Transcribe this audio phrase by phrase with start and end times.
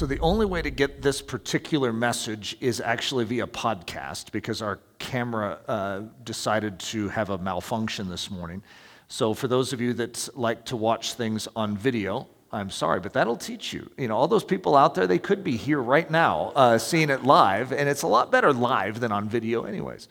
[0.00, 4.78] So, the only way to get this particular message is actually via podcast because our
[4.98, 8.62] camera uh, decided to have a malfunction this morning.
[9.08, 13.12] So, for those of you that like to watch things on video, I'm sorry, but
[13.12, 13.90] that'll teach you.
[13.98, 17.10] You know, all those people out there, they could be here right now uh, seeing
[17.10, 20.08] it live, and it's a lot better live than on video, anyways.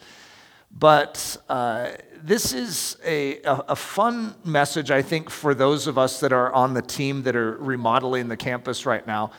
[0.71, 6.19] But uh, this is a, a, a, fun message, I think, for those of us
[6.19, 9.31] that are on the team that are remodeling the campus right now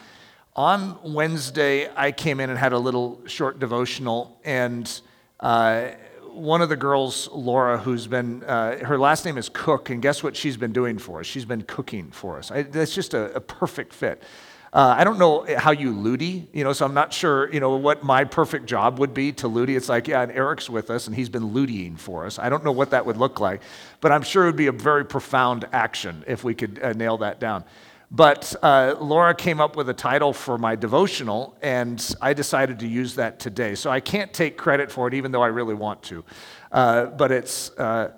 [0.61, 5.01] on Wednesday, I came in and had a little short devotional, and
[5.41, 5.89] uh,
[6.33, 10.23] one of the girls, Laura, who's been, uh, her last name is Cook, and guess
[10.23, 11.27] what she's been doing for us?
[11.27, 12.51] She's been cooking for us.
[12.51, 14.23] I, that's just a, a perfect fit.
[14.71, 17.77] Uh, I don't know how you Ludi, you know, so I'm not sure, you know,
[17.77, 19.77] what my perfect job would be to Ludi.
[19.77, 22.39] It's like, yeah, and Eric's with us and he's been Ludiing for us.
[22.39, 23.63] I don't know what that would look like,
[24.03, 27.17] but I'm sure it would be a very profound action if we could uh, nail
[27.19, 27.65] that down.
[28.11, 32.89] But uh, Laura came up with a title for my devotional, and I decided to
[32.89, 33.77] use that today.
[33.77, 36.25] So I can't take credit for it, even though I really want to.
[36.73, 38.13] Uh, but it's uh,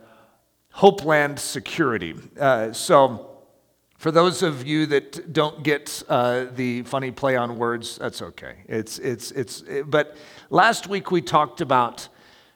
[0.76, 2.14] Hopeland Security.
[2.40, 3.32] Uh, so
[3.98, 8.64] for those of you that don't get uh, the funny play on words, that's okay.
[8.68, 10.16] It's, it's, it's, it, but
[10.48, 12.08] last week we talked about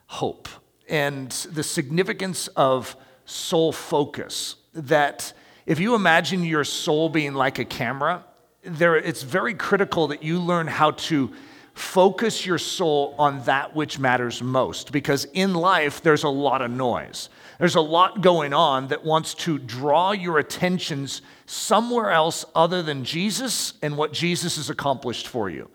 [0.06, 0.48] hope
[0.88, 5.34] and the significance of soul focus that
[5.66, 8.24] if you imagine your soul being like a camera,
[8.62, 11.32] there, it's very critical that you learn how to
[11.74, 16.70] focus your soul on that which matters most because in life there's a lot of
[16.70, 17.28] noise.
[17.58, 23.04] There's a lot going on that wants to draw your attentions somewhere else other than
[23.04, 25.68] Jesus and what Jesus has accomplished for you.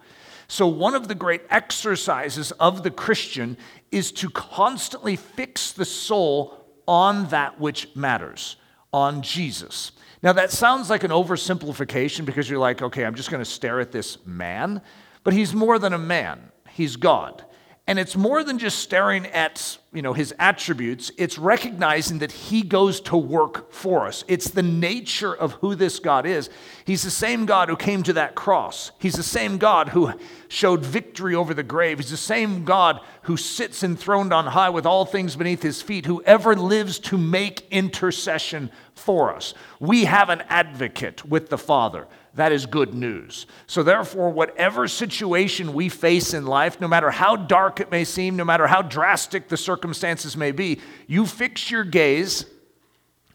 [0.47, 3.57] So, one of the great exercises of the Christian
[3.91, 8.57] is to constantly fix the soul on that which matters
[8.93, 9.91] on Jesus.
[10.23, 13.79] Now, that sounds like an oversimplification because you're like, okay, I'm just going to stare
[13.79, 14.81] at this man.
[15.23, 17.45] But he's more than a man, he's God.
[17.87, 22.61] And it's more than just staring at you know, his attributes, it's recognizing that he
[22.61, 24.23] goes to work for us.
[24.27, 26.49] It's the nature of who this God is.
[26.85, 28.91] He's the same God who came to that cross.
[28.99, 30.13] He's the same God who
[30.47, 31.97] showed victory over the grave.
[31.99, 36.05] He's the same God who sits enthroned on high with all things beneath his feet,
[36.05, 39.53] who ever lives to make intercession for us.
[39.79, 43.45] We have an advocate with the Father that is good news.
[43.67, 48.37] So, therefore, whatever situation we face in life, no matter how dark it may seem,
[48.37, 52.45] no matter how drastic the circumstances may be, you fix your gaze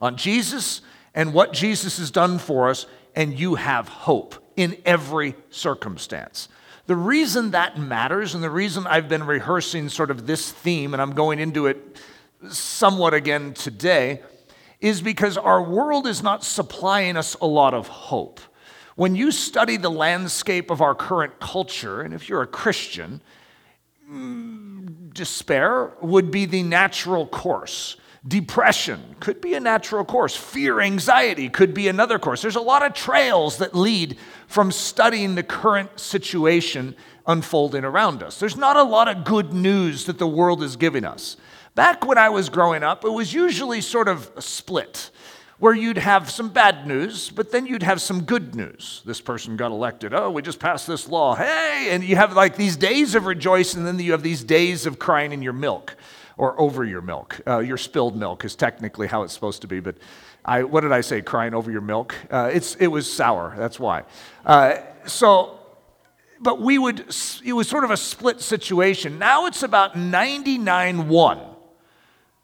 [0.01, 0.81] on Jesus
[1.15, 6.49] and what Jesus has done for us, and you have hope in every circumstance.
[6.87, 11.03] The reason that matters, and the reason I've been rehearsing sort of this theme, and
[11.03, 11.99] I'm going into it
[12.51, 14.23] somewhat again today,
[14.81, 18.41] is because our world is not supplying us a lot of hope.
[18.97, 23.21] When you study the landscape of our current culture, and if you're a Christian,
[24.11, 27.97] mm, despair would be the natural course.
[28.27, 30.35] Depression could be a natural course.
[30.35, 32.41] Fear, anxiety could be another course.
[32.41, 34.17] There's a lot of trails that lead
[34.49, 36.97] from studying the current situation
[37.27, 38.41] unfolding around us.
[38.41, 41.37] There's not a lot of good news that the world is giving us.
[41.75, 45.11] Back when I was growing up, it was usually sort of split
[45.59, 49.03] where you'd have some bad news, but then you'd have some good news.
[49.07, 50.13] This person got elected.
[50.13, 51.35] Oh, we just passed this law.
[51.35, 51.89] Hey!
[51.91, 54.99] And you have like these days of rejoicing, and then you have these days of
[54.99, 55.97] crying in your milk
[56.37, 57.41] or over your milk.
[57.47, 59.97] Uh, your spilled milk is technically how it's supposed to be, but
[60.45, 61.23] I, what did I say?
[61.23, 62.15] Crying over your milk?
[62.31, 64.05] Uh, it's, it was sour, that's why.
[64.45, 64.77] Uh,
[65.07, 65.59] so,
[66.39, 67.01] but we would,
[67.45, 69.19] it was sort of a split situation.
[69.19, 71.56] Now it's about 99 1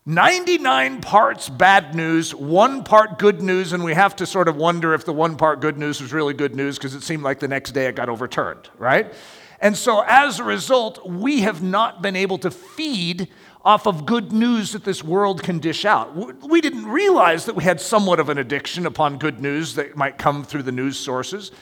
[0.05, 4.95] 99 parts bad news, one part good news, and we have to sort of wonder
[4.95, 7.47] if the one part good news was really good news because it seemed like the
[7.47, 9.15] next day it got overturned, right?
[9.61, 13.29] And so as a result, we have not been able to feed
[13.65, 16.43] off of good news that this world can dish out.
[16.43, 20.19] We didn't realize that we had somewhat of an addiction upon good news that might
[20.19, 21.53] come through the news sources.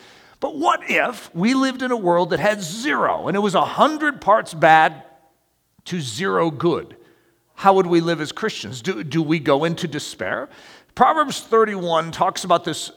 [0.41, 4.23] But what if we lived in a world that had zero and it was 100
[4.23, 5.03] parts bad
[5.85, 6.97] to zero good?
[7.61, 8.81] How would we live as Christians?
[8.81, 10.49] Do, do we go into despair?
[10.95, 12.91] Proverbs 31 talks about this,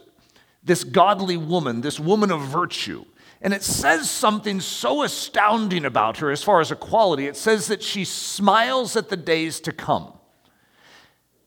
[0.64, 3.04] this godly woman, this woman of virtue.
[3.42, 7.28] And it says something so astounding about her as far as a quality.
[7.28, 10.14] It says that she smiles at the days to come.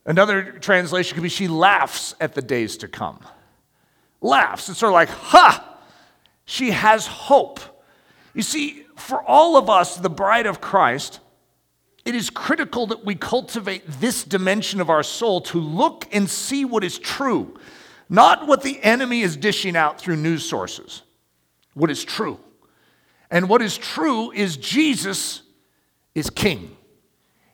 [0.05, 3.19] Another translation could be she laughs at the days to come.
[4.21, 4.69] Laughs.
[4.69, 5.79] It's sort of like, ha!
[6.45, 7.61] She has hope.
[8.35, 11.19] You see, for all of us, the bride of Christ,
[12.07, 16.63] it is critical that we cultivate this dimension of our soul to look and see
[16.63, 17.53] what is true,
[18.07, 21.01] not what the enemy is dishing out through news sources,
[21.73, 22.39] what is true.
[23.29, 25.41] And what is true is Jesus
[26.15, 26.77] is king.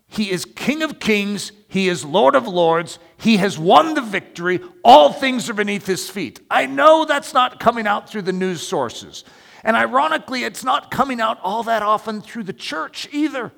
[0.05, 4.59] He is King of kings, He is Lord of lords, He has won the victory,
[4.83, 6.39] all things are beneath His feet.
[6.51, 9.23] I know that's not coming out through the news sources.
[9.63, 13.51] And ironically, it's not coming out all that often through the church either.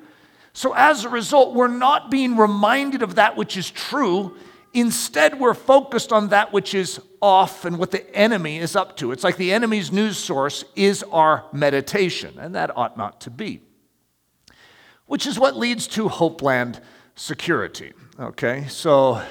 [0.56, 4.38] So as a result, we're not being reminded of that which is true.
[4.74, 9.12] Instead, we're focused on that which is off and what the enemy is up to.
[9.12, 13.63] It's like the enemy's news source is our meditation, and that ought not to be.
[15.07, 16.80] Which is what leads to Hopeland
[17.16, 17.92] security.
[18.18, 19.22] Okay, so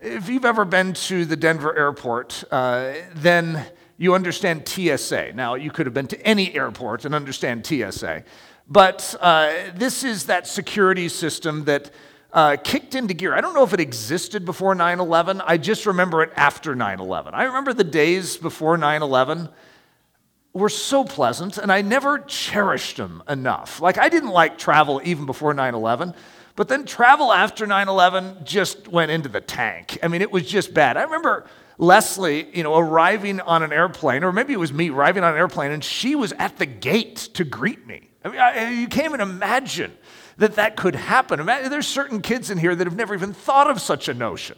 [0.00, 3.66] if you've ever been to the Denver airport, uh, then
[3.98, 5.32] you understand TSA.
[5.34, 8.24] Now, you could have been to any airport and understand TSA.
[8.70, 11.90] But uh, this is that security system that
[12.32, 13.34] uh, kicked into gear.
[13.34, 15.40] I don't know if it existed before 9 11.
[15.40, 17.34] I just remember it after 9 11.
[17.34, 19.48] I remember the days before 9 11
[20.52, 23.80] were so pleasant, and I never cherished them enough.
[23.80, 26.14] Like, I didn't like travel even before 9 11.
[26.54, 29.98] But then travel after 9 11 just went into the tank.
[30.02, 30.96] I mean, it was just bad.
[30.96, 31.46] I remember
[31.78, 35.38] Leslie, you know, arriving on an airplane, or maybe it was me arriving on an
[35.38, 38.09] airplane, and she was at the gate to greet me.
[38.24, 39.96] I mean, I, you can't even imagine
[40.36, 41.44] that that could happen.
[41.44, 44.56] There's certain kids in here that have never even thought of such a notion.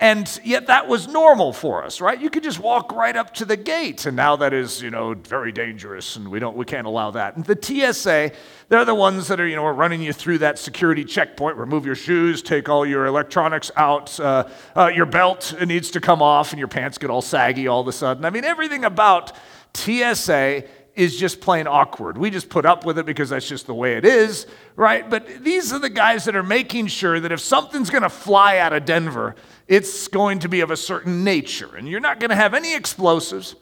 [0.00, 2.20] And yet that was normal for us, right?
[2.20, 5.14] You could just walk right up to the gate, and now that is, you know,
[5.14, 7.36] very dangerous, and we don't, we can't allow that.
[7.36, 8.32] And the TSA,
[8.68, 11.58] they're the ones that are, you know, are running you through that security checkpoint.
[11.58, 16.20] Remove your shoes, take all your electronics out, uh, uh, your belt needs to come
[16.20, 18.24] off, and your pants get all saggy all of a sudden.
[18.24, 19.30] I mean, everything about
[19.74, 20.64] TSA
[20.94, 22.16] is just plain awkward.
[22.16, 24.46] We just put up with it because that's just the way it is,
[24.76, 25.08] right?
[25.08, 28.58] But these are the guys that are making sure that if something's going to fly
[28.58, 29.34] out of Denver,
[29.66, 31.74] it's going to be of a certain nature.
[31.76, 33.56] And you're not going to have any explosives.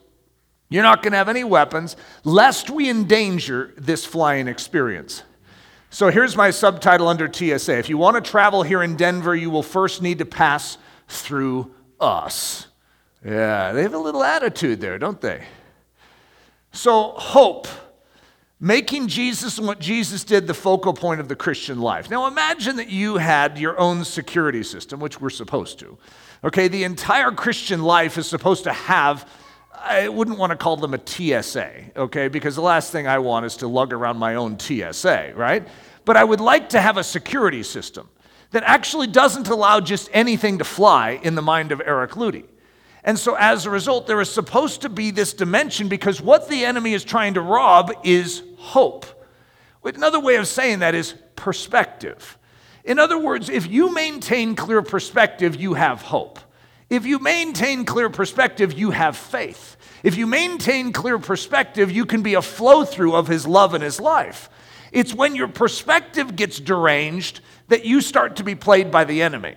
[0.68, 5.22] You're not going to have any weapons, lest we endanger this flying experience.
[5.90, 7.78] So here's my subtitle under TSA.
[7.78, 11.74] If you want to travel here in Denver, you will first need to pass through
[12.00, 12.66] us.
[13.24, 15.44] Yeah, they have a little attitude there, don't they?
[16.72, 17.68] So, hope,
[18.58, 22.08] making Jesus and what Jesus did the focal point of the Christian life.
[22.08, 25.98] Now, imagine that you had your own security system, which we're supposed to.
[26.44, 29.28] Okay, the entire Christian life is supposed to have,
[29.74, 33.46] I wouldn't want to call them a TSA, okay, because the last thing I want
[33.46, 35.66] is to lug around my own TSA, right?
[36.04, 38.08] But I would like to have a security system
[38.52, 42.44] that actually doesn't allow just anything to fly in the mind of Eric Ludy.
[43.04, 46.64] And so, as a result, there is supposed to be this dimension because what the
[46.64, 49.06] enemy is trying to rob is hope.
[49.84, 52.38] Another way of saying that is perspective.
[52.84, 56.38] In other words, if you maintain clear perspective, you have hope.
[56.88, 59.76] If you maintain clear perspective, you have faith.
[60.02, 63.82] If you maintain clear perspective, you can be a flow through of his love and
[63.82, 64.48] his life.
[64.92, 69.56] It's when your perspective gets deranged that you start to be played by the enemy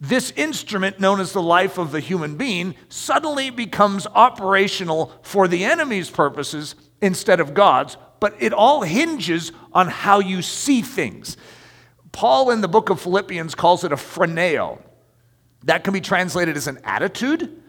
[0.00, 5.64] this instrument, known as the life of the human being, suddenly becomes operational for the
[5.64, 11.36] enemy's purposes instead of God's, but it all hinges on how you see things.
[12.12, 14.80] Paul in the book of Philippians calls it a phroneo.
[15.64, 17.60] That can be translated as an attitude,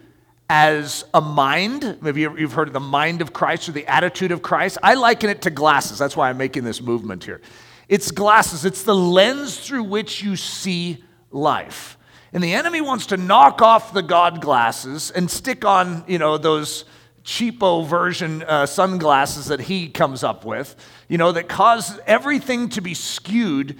[0.49, 1.97] as a mind.
[2.01, 4.77] Maybe you've heard of the mind of Christ or the attitude of Christ.
[4.83, 5.97] I liken it to glasses.
[5.97, 7.41] That's why I'm making this movement here.
[7.87, 11.97] It's glasses, it's the lens through which you see life.
[12.31, 16.37] And the enemy wants to knock off the God glasses and stick on, you know,
[16.37, 16.85] those
[17.23, 20.75] cheapo version uh, sunglasses that he comes up with,
[21.07, 23.77] you know, that cause everything to be skewed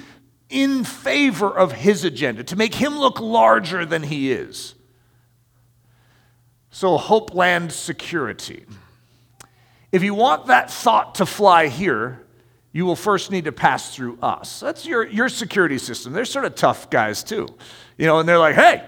[0.49, 4.73] in favor of his agenda, to make him look larger than he is.
[6.71, 8.65] So, Hopeland security.
[9.91, 12.25] If you want that thought to fly here,
[12.71, 14.59] you will first need to pass through us.
[14.59, 16.13] That's your, your security system.
[16.13, 17.47] They're sort of tough guys, too.
[17.99, 18.81] You know, and they're like, hey,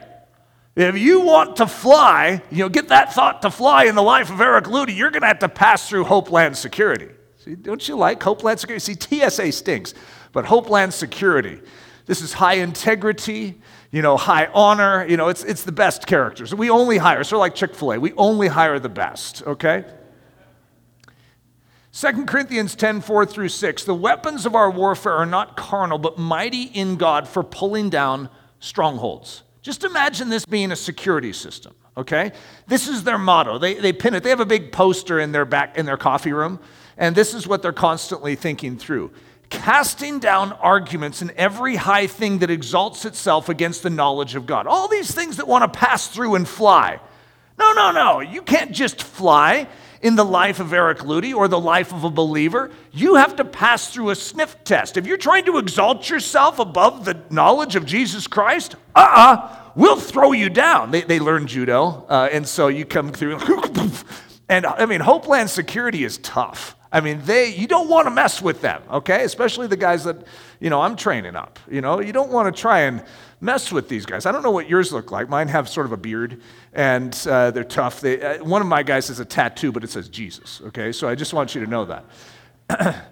[0.78, 4.32] if you want to fly, you know, get that thought to fly in the life
[4.32, 7.10] of Eric Ludy, you're going to have to pass through Hopeland Security.
[7.44, 8.80] See, don't you like Hopeland Security?
[8.80, 9.94] See, TSA stinks,
[10.32, 11.60] but Hopeland Security.
[12.06, 13.60] This is high integrity,
[13.92, 15.06] you know, high honor.
[15.06, 16.56] You know, it's, it's the best characters.
[16.56, 19.84] We only hire, sort of like Chick fil A, we only hire the best, okay?
[21.92, 23.84] 2 Corinthians 10 4 through 6.
[23.84, 28.30] The weapons of our warfare are not carnal, but mighty in God for pulling down
[28.62, 29.44] strongholds.
[29.62, 32.32] Just imagine this being a security system, okay?
[32.68, 33.58] This is their motto.
[33.58, 34.24] They, they pin it.
[34.24, 36.60] They have a big poster in their back in their coffee room,
[36.98, 39.12] and this is what they're constantly thinking through.
[39.50, 44.66] Casting down arguments and every high thing that exalts itself against the knowledge of God.
[44.66, 47.02] All these things that want to pass through and fly.
[47.60, 48.22] No, no, no.
[48.22, 49.68] You can't just fly
[50.02, 53.46] in the life of Eric Ludy or the life of a believer, you have to
[53.46, 54.98] pass through a sniff test.
[54.98, 59.58] If you're trying to exalt yourself above the knowledge of Jesus Christ, uh uh-uh, uh,
[59.76, 60.92] we will throw you down.
[60.92, 63.38] They, they learn judo, uh, and so you come through.
[64.50, 66.76] and I mean, Hopeland security is tough.
[66.92, 69.24] I mean, they you don't want to mess with them, okay?
[69.24, 70.18] Especially the guys that,
[70.60, 71.58] you know, I'm training up.
[71.70, 73.04] You know, you don't want to try and
[73.42, 74.26] mess with these guys.
[74.26, 75.28] I don't know what yours look like.
[75.28, 76.40] Mine have sort of a beard,
[76.74, 78.00] and uh, they're tough.
[78.00, 80.62] They, uh, one of my guys has a tattoo, but it says Jesus.
[80.68, 82.06] Okay, so I just want you to know that.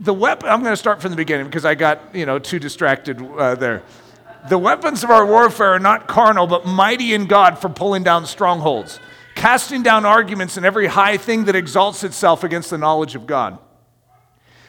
[0.00, 0.48] the weapon.
[0.48, 3.56] I'm going to start from the beginning because I got you know too distracted uh,
[3.56, 3.82] there.
[4.48, 8.24] The weapons of our warfare are not carnal, but mighty in God for pulling down
[8.24, 9.00] strongholds,
[9.34, 13.58] casting down arguments and every high thing that exalts itself against the knowledge of God,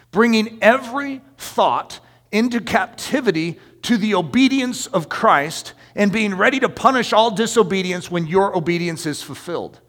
[0.09, 1.99] bringing every thought
[2.31, 8.27] into captivity to the obedience of Christ and being ready to punish all disobedience when
[8.27, 9.79] your obedience is fulfilled.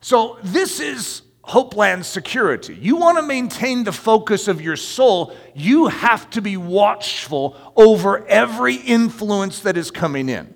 [0.00, 2.74] So, this is Hopeland security.
[2.74, 8.26] You want to maintain the focus of your soul, you have to be watchful over
[8.26, 10.54] every influence that is coming in.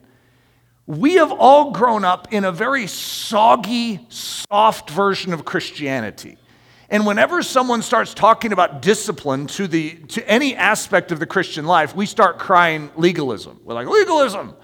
[0.87, 6.39] We have all grown up in a very soggy, soft version of Christianity.
[6.91, 11.67] And whenever someone starts talking about discipline to, the, to any aspect of the Christian
[11.67, 13.61] life, we start crying legalism.
[13.63, 14.55] We're like, legalism.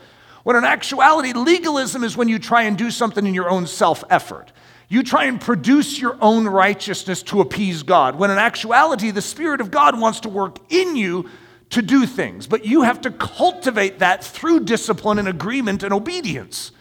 [0.42, 4.04] When in actuality, legalism is when you try and do something in your own self
[4.08, 4.52] effort.
[4.88, 9.60] You try and produce your own righteousness to appease God, when in actuality, the Spirit
[9.60, 11.28] of God wants to work in you
[11.70, 12.46] to do things.
[12.46, 16.72] But you have to cultivate that through discipline and agreement and obedience.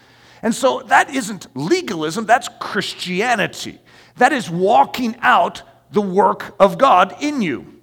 [0.42, 3.80] And so that isn't legalism, that's Christianity.
[4.18, 7.74] That is walking out the work of God in you.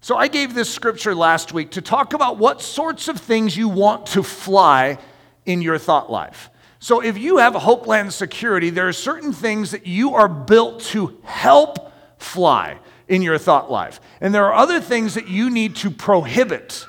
[0.00, 3.68] So I gave this scripture last week to talk about what sorts of things you
[3.68, 4.98] want to fly
[5.44, 6.50] in your thought life.
[6.78, 11.18] So if you have Hopeland security, there are certain things that you are built to
[11.24, 12.78] help fly
[13.08, 14.00] in your thought life.
[14.20, 16.86] And there are other things that you need to prohibit.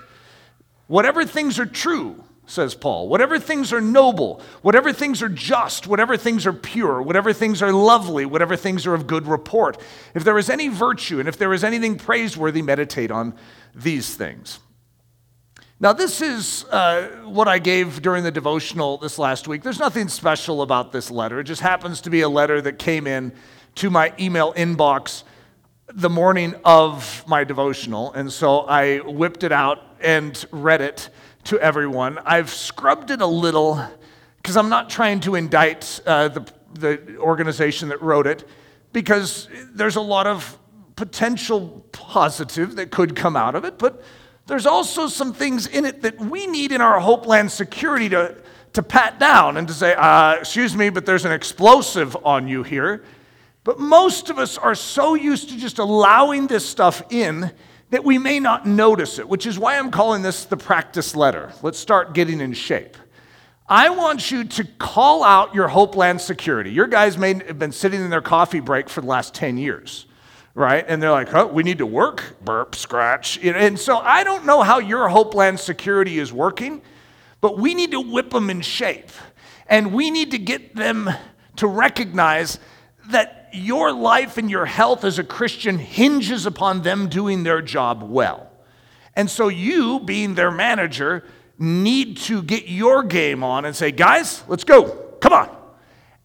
[0.88, 3.08] Whatever things are true, says Paul.
[3.08, 7.72] Whatever things are noble, whatever things are just, whatever things are pure, whatever things are
[7.72, 9.79] lovely, whatever things are of good report,
[10.15, 13.36] if there is any virtue and if there is anything praiseworthy, meditate on
[13.75, 14.60] these things.
[15.82, 19.63] Now, this is uh, what I gave during the devotional this last week.
[19.63, 21.39] There's nothing special about this letter.
[21.39, 23.32] It just happens to be a letter that came in
[23.75, 25.24] to my email inbox
[25.94, 28.12] the morning of my devotional.
[28.12, 31.10] And so I whipped it out and read it
[31.50, 32.20] to everyone.
[32.25, 33.84] I've scrubbed it a little
[34.38, 38.48] because I'm not trying to indict uh, the, the organization that wrote it,
[38.94, 40.58] because there's a lot of
[40.96, 44.03] potential positive that could come out of it, but
[44.46, 48.36] there's also some things in it that we need in our Hopeland security to,
[48.74, 52.62] to pat down and to say, uh, excuse me, but there's an explosive on you
[52.62, 53.03] here.
[53.63, 57.51] But most of us are so used to just allowing this stuff in
[57.89, 61.51] that we may not notice it, which is why I'm calling this the practice letter.
[61.62, 62.98] Let's start getting in shape.
[63.67, 66.72] I want you to call out your Hopeland security.
[66.72, 70.08] Your guys may have been sitting in their coffee break for the last 10 years,
[70.55, 70.84] right?
[70.88, 73.38] And they're like, oh, we need to work, burp, scratch.
[73.43, 76.81] And so I don't know how your Hopeland security is working,
[77.41, 79.12] but we need to whip them in shape.
[79.67, 81.10] And we need to get them
[81.58, 82.58] to recognize
[83.10, 88.03] that your life and your health as a Christian hinges upon them doing their job
[88.03, 88.50] well.
[89.15, 91.24] And so you, being their manager,
[91.58, 94.89] need to get your game on and say, guys, let's go.
[95.20, 95.56] Come on.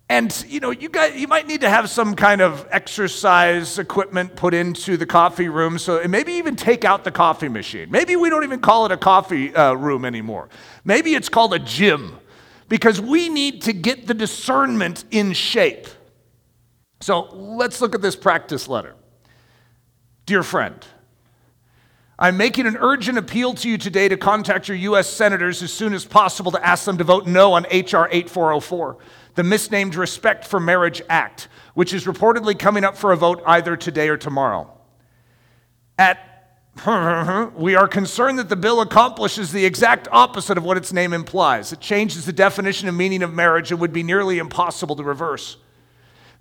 [0.09, 4.37] And you know, you guys, you might need to have some kind of exercise equipment
[4.37, 5.79] put into the coffee room.
[5.79, 7.91] So maybe even take out the coffee machine.
[7.91, 10.51] Maybe we don't even call it a coffee uh, room anymore.
[10.85, 12.19] Maybe it's called a gym,
[12.69, 15.87] because we need to get the discernment in shape.
[17.05, 18.95] So let's look at this practice letter.
[20.25, 20.83] Dear friend,
[22.19, 25.07] I'm making an urgent appeal to you today to contact your U.S.
[25.07, 28.09] senators as soon as possible to ask them to vote no on H.R.
[28.11, 28.97] 8404,
[29.35, 33.77] the misnamed Respect for Marriage Act, which is reportedly coming up for a vote either
[33.77, 34.73] today or tomorrow.
[35.99, 36.19] At
[37.55, 41.71] we are concerned that the bill accomplishes the exact opposite of what its name implies.
[41.71, 45.59] It changes the definition and meaning of marriage and would be nearly impossible to reverse.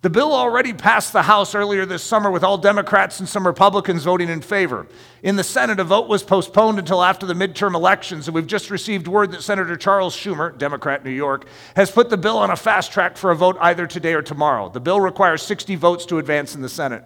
[0.03, 4.03] The bill already passed the House earlier this summer with all Democrats and some Republicans
[4.03, 4.85] voting in favor.
[5.23, 8.69] In the Senate, a vote was postponed until after the midterm elections, and we've just
[8.69, 11.45] received word that Senator Charles Schumer, Democrat New York,
[11.77, 14.67] has put the bill on a fast track for a vote either today or tomorrow.
[14.67, 17.05] The bill requires 60 votes to advance in the Senate.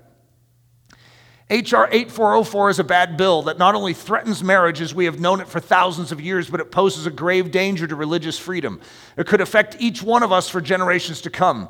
[1.51, 1.88] H.R.
[1.92, 5.48] 8404 is a bad bill that not only threatens marriage as we have known it
[5.48, 8.82] for thousands of years, but it poses a grave danger to religious freedom.
[9.18, 11.70] It could affect each one of us for generations to come.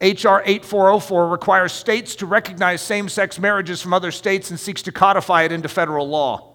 [0.00, 0.42] H.R.
[0.46, 5.42] 8404 requires states to recognize same sex marriages from other states and seeks to codify
[5.42, 6.54] it into federal law.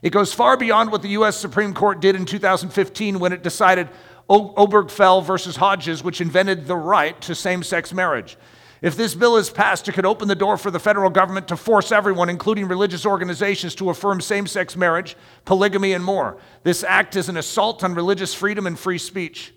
[0.00, 1.36] It goes far beyond what the U.S.
[1.36, 3.88] Supreme Court did in 2015 when it decided
[4.28, 8.38] Obergefell versus Hodges, which invented the right to same sex marriage.
[8.80, 11.56] If this bill is passed, it could open the door for the federal government to
[11.56, 16.38] force everyone, including religious organizations, to affirm same sex marriage, polygamy, and more.
[16.64, 19.54] This act is an assault on religious freedom and free speech.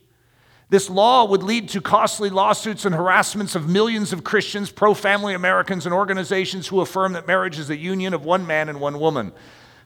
[0.70, 5.36] This law would lead to costly lawsuits and harassments of millions of Christians, pro family
[5.36, 9.00] Americans, and organizations who affirm that marriage is a union of one man and one
[9.00, 9.32] woman.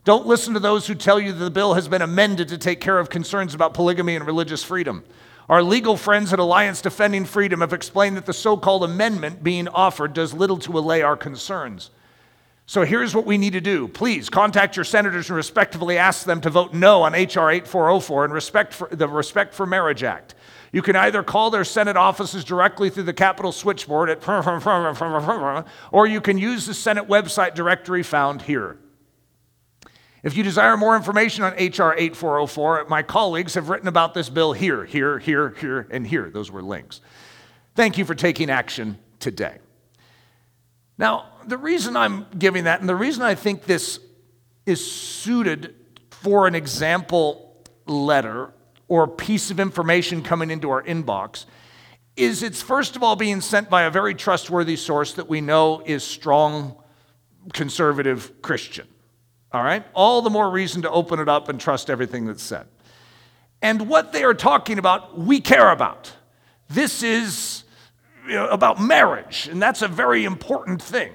[0.05, 2.79] Don't listen to those who tell you that the bill has been amended to take
[2.79, 5.03] care of concerns about polygamy and religious freedom.
[5.49, 9.67] Our legal friends at Alliance Defending Freedom have explained that the so called amendment being
[9.67, 11.89] offered does little to allay our concerns.
[12.67, 13.87] So here's what we need to do.
[13.87, 17.51] Please contact your senators and respectfully ask them to vote no on H.R.
[17.51, 20.35] 8404 and respect for the Respect for Marriage Act.
[20.71, 24.21] You can either call their Senate offices directly through the Capitol switchboard at
[25.91, 28.77] or you can use the Senate website directory found here.
[30.21, 31.95] If you desire more information on H.R.
[31.95, 36.29] 8404, my colleagues have written about this bill here, here, here, here, and here.
[36.29, 36.99] Those were links.
[37.75, 39.59] Thank you for taking action today.
[40.97, 43.99] Now, the reason I'm giving that, and the reason I think this
[44.65, 45.73] is suited
[46.11, 48.53] for an example letter
[48.89, 51.45] or piece of information coming into our inbox
[52.17, 55.81] is it's first of all being sent by a very trustworthy source that we know
[55.85, 56.75] is strong
[57.53, 58.87] conservative Christian.
[59.51, 59.85] All right?
[59.93, 62.67] All the more reason to open it up and trust everything that's said.
[63.61, 66.11] And what they are talking about, we care about.
[66.69, 67.63] This is
[68.29, 71.13] about marriage, and that's a very important thing.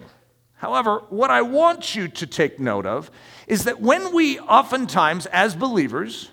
[0.54, 3.10] However, what I want you to take note of
[3.46, 6.30] is that when we oftentimes, as believers,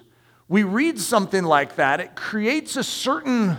[0.52, 3.56] we read something like that, it creates a certain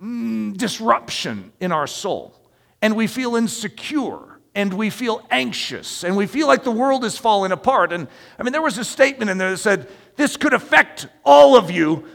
[0.00, 2.32] mm, disruption in our soul.
[2.80, 7.18] And we feel insecure and we feel anxious and we feel like the world is
[7.18, 7.92] falling apart.
[7.92, 8.06] And
[8.38, 11.72] I mean, there was a statement in there that said, This could affect all of
[11.72, 12.06] you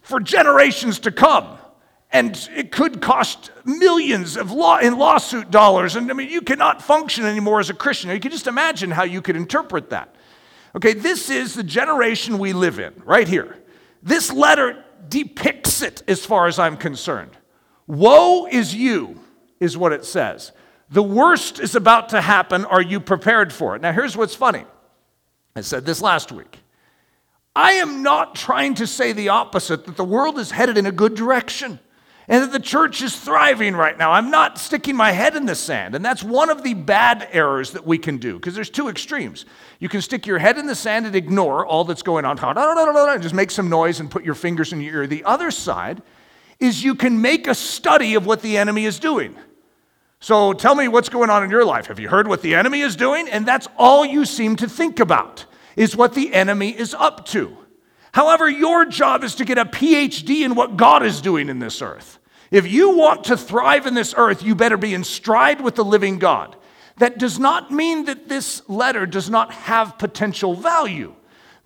[0.00, 1.56] for generations to come.
[2.10, 5.94] And it could cost millions of law in lawsuit dollars.
[5.94, 8.10] And I mean, you cannot function anymore as a Christian.
[8.10, 10.15] You can just imagine how you could interpret that.
[10.76, 13.56] Okay, this is the generation we live in, right here.
[14.02, 17.30] This letter depicts it as far as I'm concerned.
[17.86, 19.18] Woe is you,
[19.58, 20.52] is what it says.
[20.90, 22.66] The worst is about to happen.
[22.66, 23.82] Are you prepared for it?
[23.82, 24.64] Now, here's what's funny.
[25.56, 26.58] I said this last week.
[27.54, 30.92] I am not trying to say the opposite, that the world is headed in a
[30.92, 31.80] good direction
[32.28, 34.12] and that the church is thriving right now.
[34.12, 35.94] I'm not sticking my head in the sand.
[35.94, 39.44] And that's one of the bad errors that we can do because there's two extremes.
[39.78, 43.22] You can stick your head in the sand and ignore all that's going on, and
[43.22, 45.06] just make some noise and put your fingers in your ear.
[45.06, 46.02] The other side
[46.58, 49.36] is you can make a study of what the enemy is doing.
[50.18, 51.86] So tell me what's going on in your life.
[51.86, 53.28] Have you heard what the enemy is doing?
[53.28, 55.44] And that's all you seem to think about
[55.76, 57.56] is what the enemy is up to.
[58.16, 61.82] However, your job is to get a PhD in what God is doing in this
[61.82, 62.18] earth.
[62.50, 65.84] If you want to thrive in this earth, you better be in stride with the
[65.84, 66.56] living God.
[66.96, 71.14] That does not mean that this letter does not have potential value.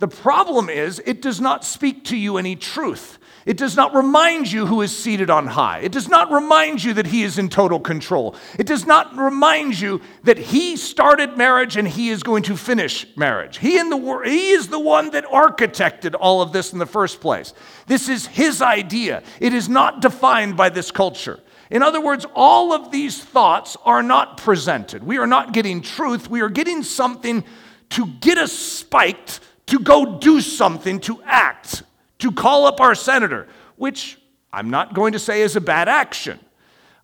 [0.00, 3.19] The problem is, it does not speak to you any truth.
[3.46, 5.79] It does not remind you who is seated on high.
[5.79, 8.37] It does not remind you that he is in total control.
[8.59, 13.07] It does not remind you that he started marriage and he is going to finish
[13.16, 13.59] marriage.
[13.59, 17.20] He, in the, he is the one that architected all of this in the first
[17.20, 17.55] place.
[17.87, 19.22] This is his idea.
[19.40, 21.40] It is not defined by this culture.
[21.70, 25.03] In other words, all of these thoughts are not presented.
[25.03, 26.29] We are not getting truth.
[26.29, 27.44] We are getting something
[27.90, 31.85] to get us spiked to go do something, to act
[32.20, 34.18] to call up our senator, which
[34.52, 36.38] I'm not going to say is a bad action.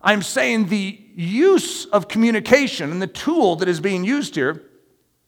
[0.01, 4.63] I'm saying the use of communication and the tool that is being used here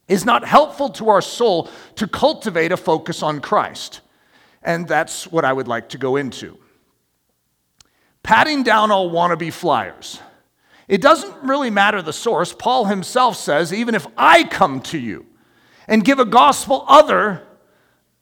[0.08, 4.02] is not helpful to our soul to cultivate a focus on Christ.
[4.62, 6.58] And that's what I would like to go into.
[8.24, 10.20] Patting down all wannabe flyers.
[10.88, 12.52] It doesn't really matter the source.
[12.52, 15.26] Paul himself says, even if I come to you
[15.88, 17.44] and give a gospel other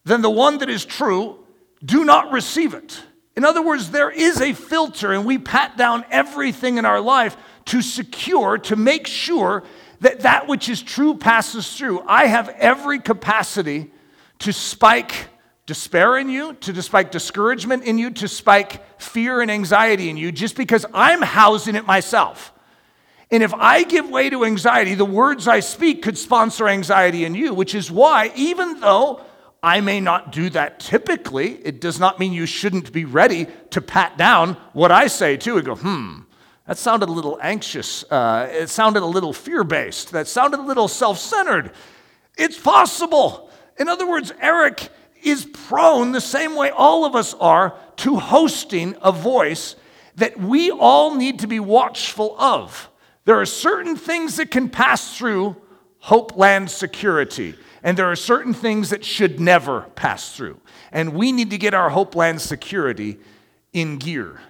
[0.03, 1.45] than the one that is true,
[1.83, 3.01] do not receive it.
[3.35, 7.37] In other words, there is a filter, and we pat down everything in our life
[7.65, 9.63] to secure, to make sure
[9.99, 12.01] that that which is true passes through.
[12.07, 13.91] I have every capacity
[14.39, 15.27] to spike
[15.67, 20.31] despair in you, to spike discouragement in you, to spike fear and anxiety in you
[20.31, 22.53] just because I'm housing it myself.
[23.29, 27.35] And if I give way to anxiety, the words I speak could sponsor anxiety in
[27.35, 29.21] you, which is why, even though
[29.63, 33.81] I may not do that typically, it does not mean you shouldn't be ready to
[33.81, 36.19] pat down what I say too and go, hmm,
[36.67, 38.03] that sounded a little anxious.
[38.11, 40.11] Uh, it sounded a little fear based.
[40.11, 41.71] That sounded a little self centered.
[42.37, 43.49] It's possible.
[43.79, 44.89] In other words, Eric
[45.23, 49.75] is prone, the same way all of us are, to hosting a voice
[50.15, 52.89] that we all need to be watchful of.
[53.25, 55.55] There are certain things that can pass through
[56.03, 57.55] Hopeland security,
[57.87, 60.59] and there are certain things that should never pass through.
[60.91, 63.17] And we need to get our Hopeland security
[63.71, 64.41] in gear.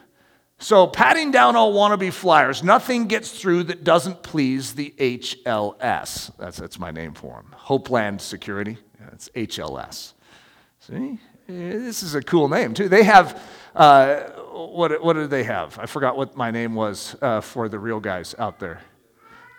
[0.57, 6.35] So, patting down all wannabe flyers, nothing gets through that doesn't please the HLS.
[6.39, 7.55] That's, that's my name for them.
[7.55, 8.79] Hopeland Security.
[8.99, 10.13] Yeah, HLS.
[10.79, 11.19] See?
[11.45, 12.89] This is a cool name, too.
[12.89, 13.39] They have,
[13.75, 14.21] uh,
[14.51, 15.77] what, what do they have?
[15.77, 18.81] I forgot what my name was uh, for the real guys out there.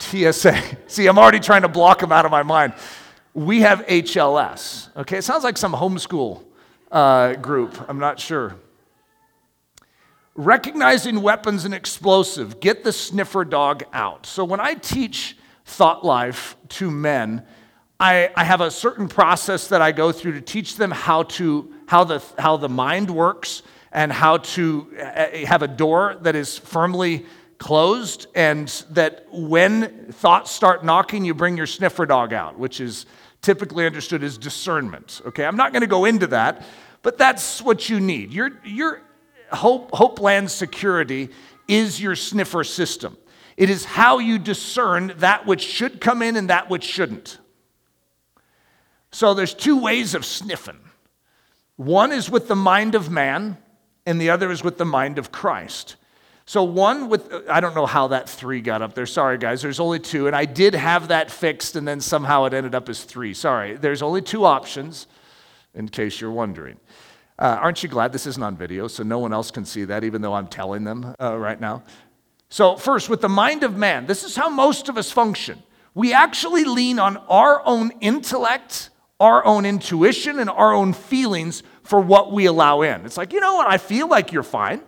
[0.01, 0.61] TSA.
[0.89, 2.73] See, I'm already trying to block them out of my mind.
[3.39, 4.89] We have HLS.
[4.97, 6.43] Okay, it sounds like some homeschool
[6.91, 7.81] uh, group.
[7.89, 8.57] I'm not sure
[10.35, 14.25] recognizing weapons and explosive, get the sniffer dog out.
[14.25, 17.45] So when I teach thought life to men,
[17.99, 21.73] I, I, have a certain process that I go through to teach them how to
[21.87, 26.57] how the how the mind works and how to eh, have a door that is
[26.57, 27.27] firmly
[27.59, 33.05] closed and that when thoughts start knocking you bring your sniffer dog out which is
[33.43, 36.67] typically understood as discernment okay i'm not going to go into that
[37.03, 39.03] but that's what you need you're you're
[39.53, 41.31] Hope, Hopeland Security
[41.67, 43.17] is your sniffer system.
[43.57, 47.39] It is how you discern that which should come in and that which shouldn't.
[49.11, 50.79] So there's two ways of sniffing.
[51.77, 53.57] One is with the mind of man,
[54.05, 55.97] and the other is with the mind of Christ.
[56.49, 59.05] So one with I don't know how that three got up there.
[59.05, 62.55] Sorry guys, there's only two, and I did have that fixed, and then somehow it
[62.55, 63.35] ended up as three.
[63.35, 65.09] Sorry, there's only two options,
[65.75, 66.81] in case you're wondering.
[67.39, 70.05] Uh, aren't you glad this isn't on video so no one else can see that,
[70.05, 71.83] even though I'm telling them uh, right now?
[72.49, 75.63] So, first, with the mind of man, this is how most of us function.
[75.93, 78.89] We actually lean on our own intellect,
[79.21, 83.05] our own intuition, and our own feelings for what we allow in.
[83.05, 83.69] It's like, you know what?
[83.69, 84.81] I feel like you're fine.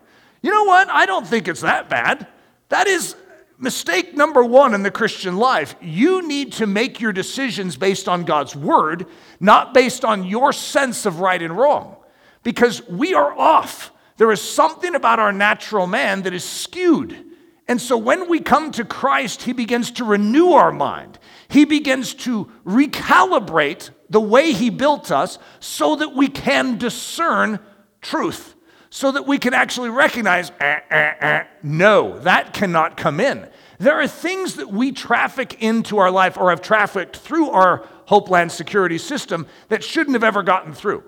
[0.43, 0.89] You know what?
[0.89, 2.27] I don't think it's that bad.
[2.69, 3.15] That is
[3.59, 5.75] mistake number one in the Christian life.
[5.83, 9.07] You need to make your decisions based on God's word,
[9.39, 11.97] not based on your sense of right and wrong
[12.43, 13.93] because we are off.
[14.17, 17.27] There is something about our natural man that is skewed.
[17.69, 21.19] And so when we come to Christ, He begins to renew our mind.
[21.49, 27.61] He begins to recalibrate the way He built us so that we can discern
[28.03, 28.55] truth,
[28.91, 33.47] so that we can actually recognize, eh, eh, eh, no, that cannot come in.
[33.79, 38.51] There are things that we traffic into our life or have trafficked through our Hopeland
[38.51, 41.05] security system that shouldn't have ever gotten through.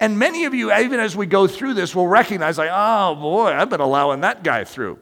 [0.00, 3.52] And many of you, even as we go through this, will recognize, like, oh boy,
[3.52, 4.98] I've been allowing that guy through.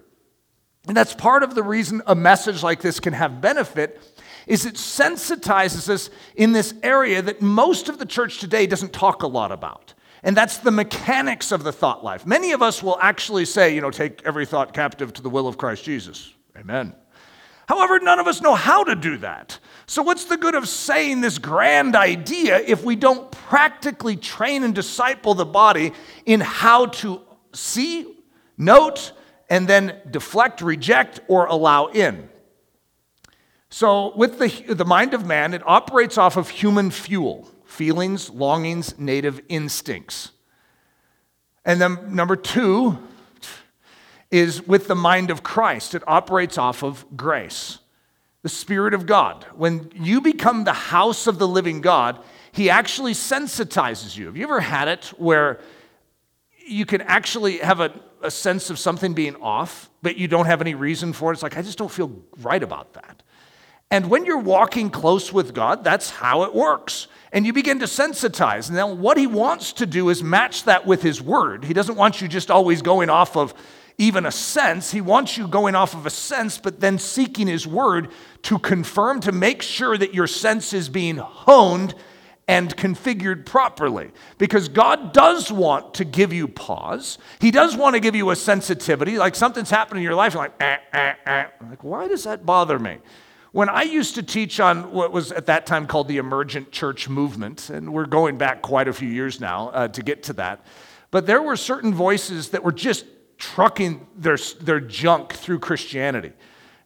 [0.88, 4.00] And that's part of the reason a message like this can have benefit
[4.46, 9.22] is it sensitizes us in this area that most of the church today doesn't talk
[9.22, 9.94] a lot about.
[10.22, 12.26] And that's the mechanics of the thought life.
[12.26, 15.48] Many of us will actually say, you know, take every thought captive to the will
[15.48, 16.32] of Christ Jesus.
[16.56, 16.94] Amen.
[17.68, 19.58] However, none of us know how to do that.
[19.86, 24.74] So, what's the good of saying this grand idea if we don't practically train and
[24.74, 25.92] disciple the body
[26.26, 27.20] in how to
[27.52, 28.16] see,
[28.58, 29.12] note,
[29.48, 32.28] and then deflect, reject, or allow in?
[33.70, 38.98] So, with the, the mind of man, it operates off of human fuel feelings, longings,
[38.98, 40.32] native instincts.
[41.64, 42.98] And then, number two,
[44.30, 45.94] is with the mind of Christ.
[45.94, 47.78] It operates off of grace,
[48.42, 49.46] the Spirit of God.
[49.54, 52.18] When you become the house of the living God,
[52.52, 54.26] He actually sensitizes you.
[54.26, 55.60] Have you ever had it where
[56.66, 60.60] you can actually have a, a sense of something being off, but you don't have
[60.60, 61.34] any reason for it?
[61.34, 63.22] It's like, I just don't feel right about that.
[63.90, 67.08] And when you're walking close with God, that's how it works.
[67.32, 68.68] And you begin to sensitize.
[68.68, 71.64] Then what he wants to do is match that with his word.
[71.64, 73.54] He doesn't want you just always going off of
[73.98, 74.90] even a sense.
[74.90, 78.08] He wants you going off of a sense, but then seeking His word
[78.42, 81.94] to confirm, to make sure that your sense is being honed
[82.48, 87.18] and configured properly because God does want to give you pause.
[87.40, 90.42] He does want to give you a sensitivity, like something's happening in your life, you're
[90.42, 91.46] like, eh, eh, eh.
[91.68, 92.98] like, why does that bother me?
[93.52, 97.06] When I used to teach on what was at that time called the emergent church
[97.06, 100.64] movement, and we're going back quite a few years now uh, to get to that,
[101.10, 103.04] but there were certain voices that were just
[103.36, 106.32] trucking their, their junk through Christianity.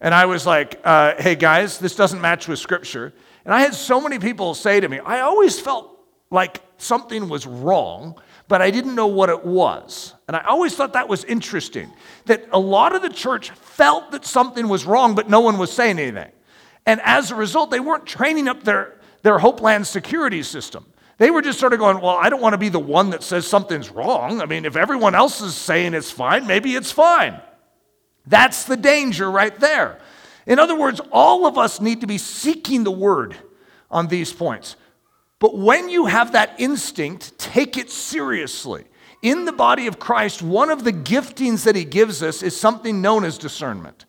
[0.00, 3.14] And I was like, uh, hey guys, this doesn't match with scripture.
[3.44, 5.96] And I had so many people say to me, I always felt
[6.30, 10.14] like something was wrong, but I didn't know what it was.
[10.26, 11.92] And I always thought that was interesting
[12.24, 15.70] that a lot of the church felt that something was wrong, but no one was
[15.72, 16.32] saying anything.
[16.86, 20.86] And as a result, they weren't training up their, their Hopeland security system.
[21.18, 23.22] They were just sort of going, Well, I don't want to be the one that
[23.22, 24.40] says something's wrong.
[24.40, 27.40] I mean, if everyone else is saying it's fine, maybe it's fine.
[28.26, 30.00] That's the danger right there.
[30.46, 33.36] In other words, all of us need to be seeking the word
[33.90, 34.76] on these points.
[35.38, 38.84] But when you have that instinct, take it seriously.
[39.22, 43.02] In the body of Christ, one of the giftings that he gives us is something
[43.02, 44.05] known as discernment.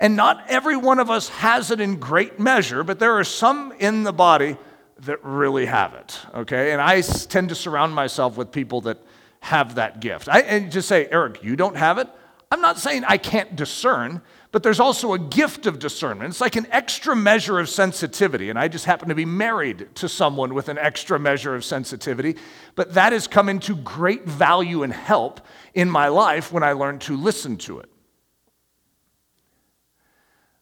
[0.00, 3.72] And not every one of us has it in great measure, but there are some
[3.78, 4.56] in the body
[5.00, 6.72] that really have it, okay?
[6.72, 8.98] And I tend to surround myself with people that
[9.40, 10.28] have that gift.
[10.28, 12.08] I and just say, Eric, you don't have it?
[12.50, 16.30] I'm not saying I can't discern, but there's also a gift of discernment.
[16.30, 18.48] It's like an extra measure of sensitivity.
[18.48, 22.36] And I just happen to be married to someone with an extra measure of sensitivity.
[22.74, 25.42] But that has come into great value and help
[25.74, 27.90] in my life when I learned to listen to it.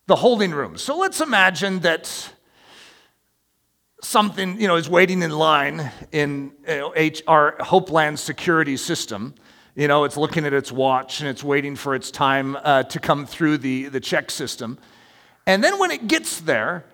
[0.07, 0.79] The holding room.
[0.79, 2.33] So let's imagine that
[4.03, 6.53] something you know is waiting in line in
[7.27, 9.35] our Hopeland security system
[9.77, 12.99] you know, it's looking at its watch and it's waiting for its time uh, to
[12.99, 14.79] come through the, the check system.
[15.47, 16.87] And then when it gets there,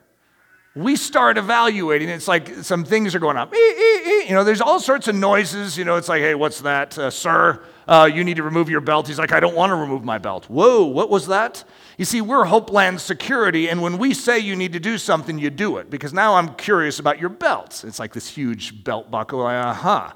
[0.74, 2.08] we start evaluating.
[2.08, 3.50] It's like some things are going on.
[3.52, 5.76] You know, there's all sorts of noises.
[5.76, 6.96] You know, it's like, hey, what's that?
[6.96, 9.06] Uh, sir, uh, you need to remove your belt.
[9.06, 10.46] He's like, I don't want to remove my belt.
[10.46, 11.64] Whoa, what was that?
[11.98, 15.50] You see, we're Hopeland Security, and when we say you need to do something, you
[15.50, 15.90] do it.
[15.90, 17.84] Because now I'm curious about your belt.
[17.86, 19.44] It's like this huge belt buckle.
[19.46, 20.12] Uh huh.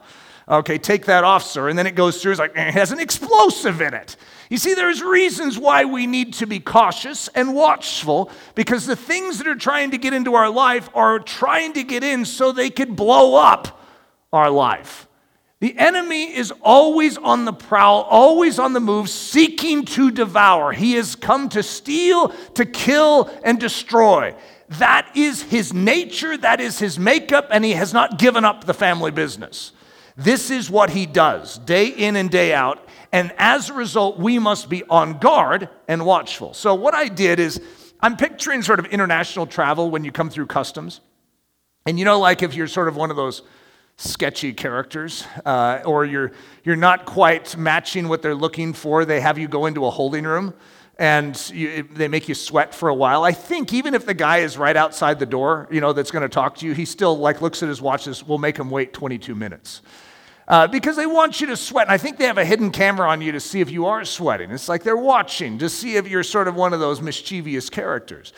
[0.49, 1.69] Okay, take that off, sir.
[1.69, 4.17] And then it goes through, it's like, eh, it has an explosive in it.
[4.49, 9.39] You see, there's reasons why we need to be cautious and watchful because the things
[9.39, 12.71] that are trying to get into our life are trying to get in so they
[12.71, 13.81] could blow up
[14.33, 15.09] our life.
[15.59, 20.71] The enemy is always on the prowl, always on the move, seeking to devour.
[20.71, 24.37] He has come to steal, to kill, and destroy.
[24.69, 28.75] That is his nature, that is his makeup, and he has not given up the
[28.75, 29.73] family business.
[30.17, 32.87] This is what he does day in and day out.
[33.13, 36.55] And as a result, we must be on guard and watchful.
[36.55, 37.61] So, what I did is,
[38.01, 41.01] I'm picturing sort of international travel when you come through customs.
[41.87, 43.43] And you know, like if you're sort of one of those
[43.97, 46.33] sketchy characters, uh, or you're,
[46.65, 50.25] you're not quite matching what they're looking for, they have you go into a holding
[50.25, 50.53] room
[50.99, 53.23] and you, they make you sweat for a while.
[53.23, 56.23] I think even if the guy is right outside the door, you know, that's going
[56.23, 58.07] to talk to you, he still like looks at his watch.
[58.07, 59.83] And says, "We'll make him wait 22 minutes."
[60.49, 61.89] Uh, because they want you to sweat.
[61.89, 64.05] And I think they have a hidden camera on you to see if you are
[64.05, 64.51] sweating.
[64.53, 68.33] It's like they're watching to see if you're sort of one of those mischievous characters.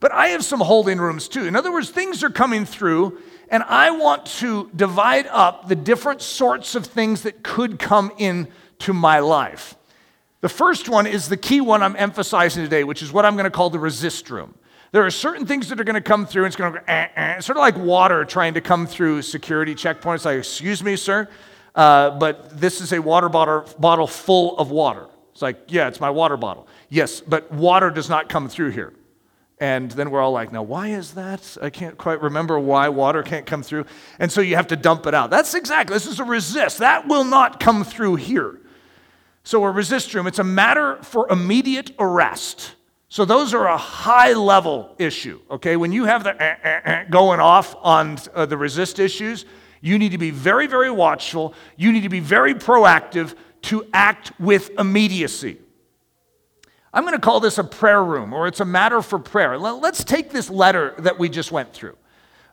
[0.00, 1.46] But I have some holding rooms too.
[1.46, 6.22] In other words, things are coming through, and I want to divide up the different
[6.22, 9.74] sorts of things that could come into my life.
[10.40, 13.44] The first one is the key one I'm emphasizing today, which is what I'm going
[13.44, 14.54] to call the resist room.
[14.92, 16.84] There are certain things that are going to come through, and it's going to go,
[16.88, 20.24] eh, eh, sort of like water trying to come through security checkpoints.
[20.24, 21.28] Like, excuse me, sir,
[21.74, 25.08] uh, but this is a water bottle, bottle full of water.
[25.32, 26.66] It's like, yeah, it's my water bottle.
[26.88, 28.94] Yes, but water does not come through here.
[29.60, 31.56] And then we're all like, now, why is that?
[31.60, 33.86] I can't quite remember why water can't come through.
[34.18, 35.30] And so you have to dump it out.
[35.30, 36.78] That's exactly, this is a resist.
[36.78, 38.60] That will not come through here.
[39.42, 42.74] So a resist room, it's a matter for immediate arrest.
[43.08, 45.76] So those are a high level issue, okay?
[45.76, 49.46] When you have the eh, eh, eh, going off on uh, the resist issues,
[49.80, 51.54] you need to be very, very watchful.
[51.76, 55.58] You need to be very proactive to act with immediacy.
[56.92, 59.58] I'm going to call this a prayer room, or it's a matter for prayer.
[59.58, 61.96] Let's take this letter that we just went through.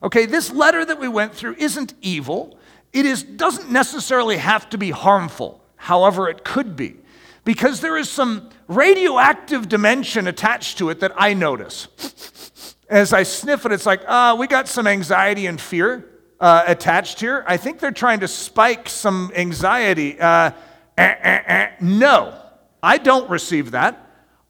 [0.04, 2.58] Okay, this letter that we went through isn't evil.
[2.94, 5.62] It is, doesn't necessarily have to be harmful.
[5.76, 6.98] However, it could be
[7.44, 12.76] because there is some radioactive dimension attached to it that I notice.
[12.90, 16.08] As I sniff it, it's like, ah, uh, we got some anxiety and fear
[16.40, 17.44] uh, attached here.
[17.48, 20.20] I think they're trying to spike some anxiety.
[20.20, 20.52] Uh,
[20.98, 21.70] eh, eh, eh.
[21.82, 22.40] No,
[22.84, 24.02] I don't receive that.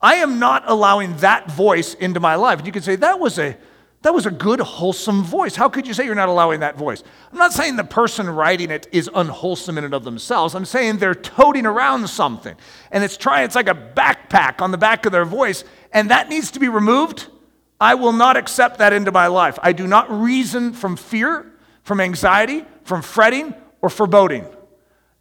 [0.01, 2.59] I am not allowing that voice into my life.
[2.59, 3.57] And you can say, that was a
[4.05, 5.55] That was a good, wholesome voice.
[5.55, 7.03] How could you say you're not allowing that voice?
[7.31, 10.53] I'm not saying the person writing it is unwholesome in and of themselves.
[10.53, 12.55] I'm saying they're toting around something.
[12.91, 16.29] And it's trying, it's like a backpack on the back of their voice, and that
[16.29, 17.29] needs to be removed.
[17.81, 19.57] I will not accept that into my life.
[19.63, 24.45] I do not reason from fear, from anxiety, from fretting, or foreboding.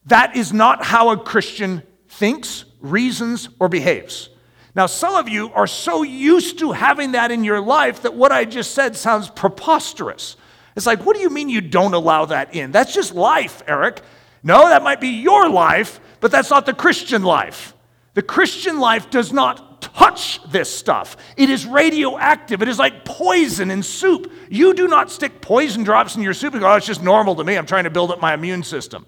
[0.05, 4.29] That is not how a Christian thinks, reasons, or behaves.
[4.75, 8.33] Now, some of you are so used to having that in your life that what
[8.33, 10.37] I just said sounds preposterous.
[10.75, 12.73] It's like, what do you mean you don't allow that in?
[12.73, 14.01] That's just life, Eric.
[14.43, 17.75] No, that might be your life, but that's not the Christian life.
[18.15, 21.17] The Christian life does not touch this stuff.
[21.37, 22.61] It is radioactive.
[22.61, 24.33] It is like poison in soup.
[24.51, 27.37] You do not stick poison drops in your soup and go, oh, it's just normal
[27.37, 27.57] to me.
[27.57, 29.07] I'm trying to build up my immune system.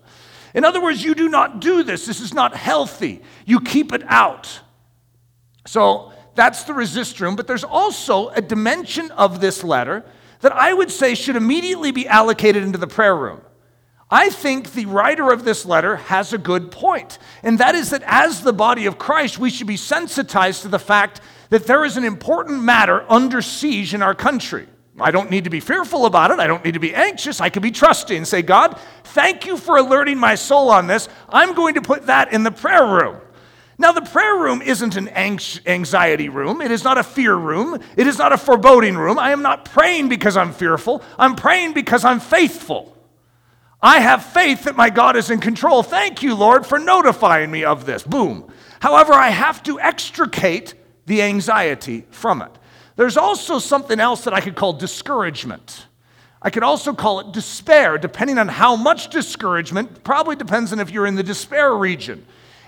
[0.55, 2.07] In other words, you do not do this.
[2.07, 3.23] This is not healthy.
[3.45, 4.61] You keep it out.
[5.67, 10.05] So that's the resist room, but there's also a dimension of this letter
[10.41, 13.41] that I would say should immediately be allocated into the prayer room.
[14.11, 18.05] I think the writer of this letter has a good point, and that is that
[18.07, 21.97] as the body of Christ, we should be sensitized to the fact that there is
[21.97, 24.69] an important matter under siege in our country.
[25.01, 26.39] I don't need to be fearful about it.
[26.39, 27.41] I don't need to be anxious.
[27.41, 31.09] I can be trusting and say, God, thank you for alerting my soul on this.
[31.29, 33.21] I'm going to put that in the prayer room.
[33.79, 36.63] Now, the prayer room isn't an anxiety room.
[36.63, 37.79] It is not a fear room.
[37.97, 39.19] It is not a foreboding room.
[39.19, 41.03] I am not praying because I'm fearful.
[41.19, 42.97] I'm praying because I'm faithful.
[43.83, 45.83] I have faith that my God is in control.
[45.83, 48.03] Thank you, Lord, for notifying me of this.
[48.03, 48.51] Boom.
[48.81, 52.51] However, I have to extricate the anxiety from it.
[52.97, 55.87] There's also something else that I could call discouragement.
[56.41, 60.91] I could also call it despair, depending on how much discouragement, probably depends on if
[60.91, 62.27] you're in the despair region.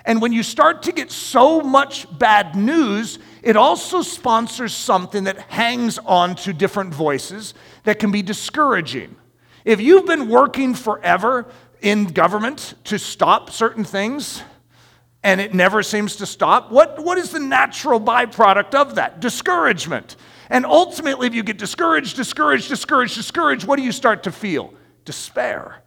[0.09, 5.37] And when you start to get so much bad news, it also sponsors something that
[5.37, 9.15] hangs on to different voices that can be discouraging.
[9.65, 11.45] If you've been working forever
[11.81, 14.41] in government to stop certain things,
[15.21, 19.19] and it never seems to stop, what, what is the natural byproduct of that?
[19.19, 20.15] Discouragement.
[20.49, 24.73] And ultimately, if you get discouraged, discouraged, discouraged, discouraged, what do you start to feel?
[25.05, 25.83] Despair.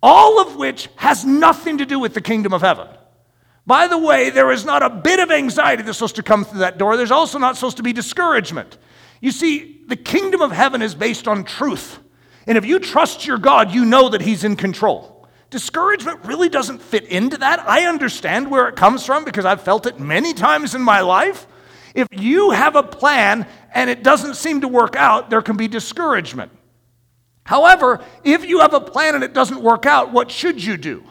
[0.00, 2.86] All of which has nothing to do with the kingdom of heaven.
[3.66, 6.60] By the way, there is not a bit of anxiety that's supposed to come through
[6.60, 6.96] that door.
[6.96, 8.78] There's also not supposed to be discouragement.
[9.20, 11.98] You see, the kingdom of heaven is based on truth.
[12.46, 15.26] And if you trust your God, you know that He's in control.
[15.50, 17.60] Discouragement really doesn't fit into that.
[17.60, 21.46] I understand where it comes from because I've felt it many times in my life.
[21.94, 25.66] If you have a plan and it doesn't seem to work out, there can be
[25.66, 26.52] discouragement.
[27.44, 31.04] However, if you have a plan and it doesn't work out, what should you do?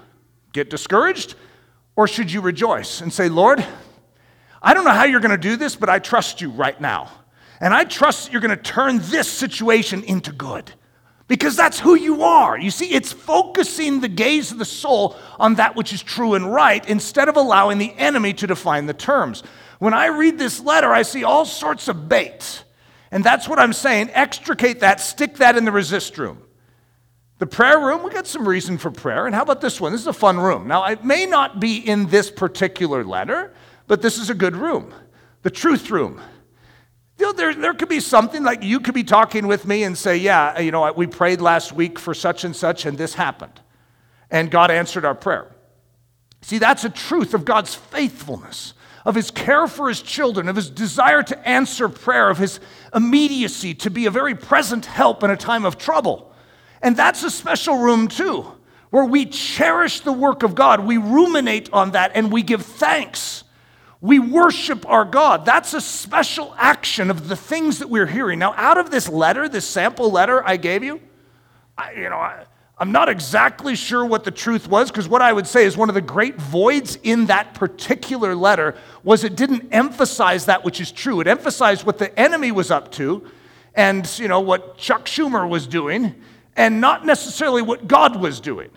[0.54, 1.36] Get discouraged?
[1.96, 3.66] Or should you rejoice and say, Lord,
[4.62, 7.12] I don't know how you're going to do this, but I trust you right now.
[7.62, 10.72] And I trust that you're going to turn this situation into good
[11.28, 12.58] because that's who you are.
[12.58, 16.52] You see, it's focusing the gaze of the soul on that which is true and
[16.52, 19.42] right instead of allowing the enemy to define the terms.
[19.80, 22.64] When I read this letter, I see all sorts of bait.
[23.12, 24.10] And that's what I'm saying.
[24.14, 26.45] Extricate that, stick that in the resist room.
[27.38, 29.26] The prayer room, we got some reason for prayer.
[29.26, 29.92] And how about this one?
[29.92, 30.68] This is a fun room.
[30.68, 33.54] Now, it may not be in this particular letter,
[33.88, 34.94] but this is a good room.
[35.42, 36.22] The truth room.
[37.18, 39.98] You know, there, there could be something like you could be talking with me and
[39.98, 43.60] say, Yeah, you know, we prayed last week for such and such, and this happened.
[44.32, 45.54] And God answered our prayer.
[46.42, 50.70] See, that's a truth of God's faithfulness, of his care for his children, of his
[50.70, 52.60] desire to answer prayer, of his
[52.94, 56.34] immediacy to be a very present help in a time of trouble.
[56.86, 58.46] And that's a special room too,
[58.92, 60.86] where we cherish the work of God.
[60.86, 63.44] We ruminate on that and we give thanks.
[64.02, 65.46] We worship our God.
[65.46, 68.38] That's a special action of the things that we're hearing.
[68.38, 71.02] Now, out of this letter, this sample letter I gave you,
[71.76, 72.46] I, you know, I,
[72.78, 75.90] I'm not exactly sure what the truth was because what I would say is one
[75.90, 80.92] of the great voids in that particular letter was it didn't emphasize that which is
[80.92, 81.20] true.
[81.20, 83.28] It emphasized what the enemy was up to
[83.74, 86.14] and, you know, what Chuck Schumer was doing
[86.56, 88.70] and not necessarily what God was doing.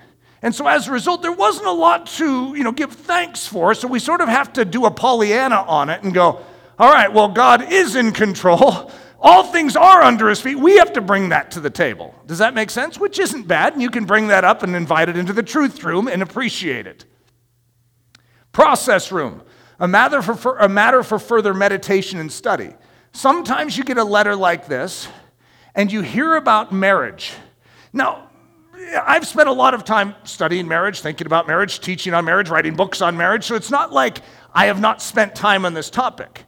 [0.43, 3.75] And so as a result, there wasn't a lot to, you know, give thanks for.
[3.75, 6.45] So we sort of have to do a Pollyanna on it and go,
[6.79, 8.93] all right, well, God is in control.
[9.21, 10.57] All things are under his feet.
[10.57, 12.15] We have to bring that to the table.
[12.27, 13.01] Does that make sense?
[13.01, 13.73] Which isn't bad.
[13.73, 16.87] And you can bring that up and invite it into the truth room and appreciate
[16.87, 17.05] it.
[18.53, 19.43] Process room,
[19.81, 22.75] a matter for, a matter for further meditation and study.
[23.11, 25.09] Sometimes you get a letter like this
[25.75, 27.33] and you hear about marriage
[27.93, 28.31] now,
[29.03, 32.75] I've spent a lot of time studying marriage, thinking about marriage, teaching on marriage, writing
[32.75, 34.19] books on marriage, so it's not like
[34.55, 36.45] I have not spent time on this topic.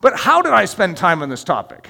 [0.00, 1.88] But how did I spend time on this topic?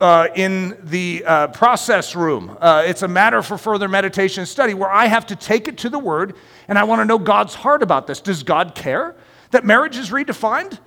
[0.00, 2.56] uh, in the uh, process room.
[2.60, 5.78] Uh, it's a matter for further meditation and study where I have to take it
[5.78, 6.36] to the Word
[6.68, 8.20] and I want to know God's heart about this.
[8.20, 9.16] Does God care
[9.50, 10.78] that marriage is redefined?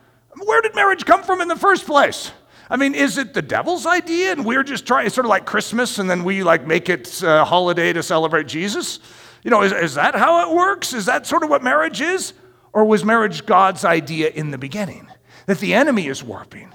[0.44, 2.32] Where did marriage come from in the first place?
[2.72, 6.00] I mean, is it the devil's idea and we're just trying, sort of like Christmas
[6.00, 9.02] and then we like make it a holiday to celebrate Jesus?
[9.44, 10.94] You know, is, is that how it works?
[10.94, 12.32] Is that sort of what marriage is?
[12.72, 15.10] Or was marriage God's idea in the beginning
[15.48, 16.74] that the enemy is warping?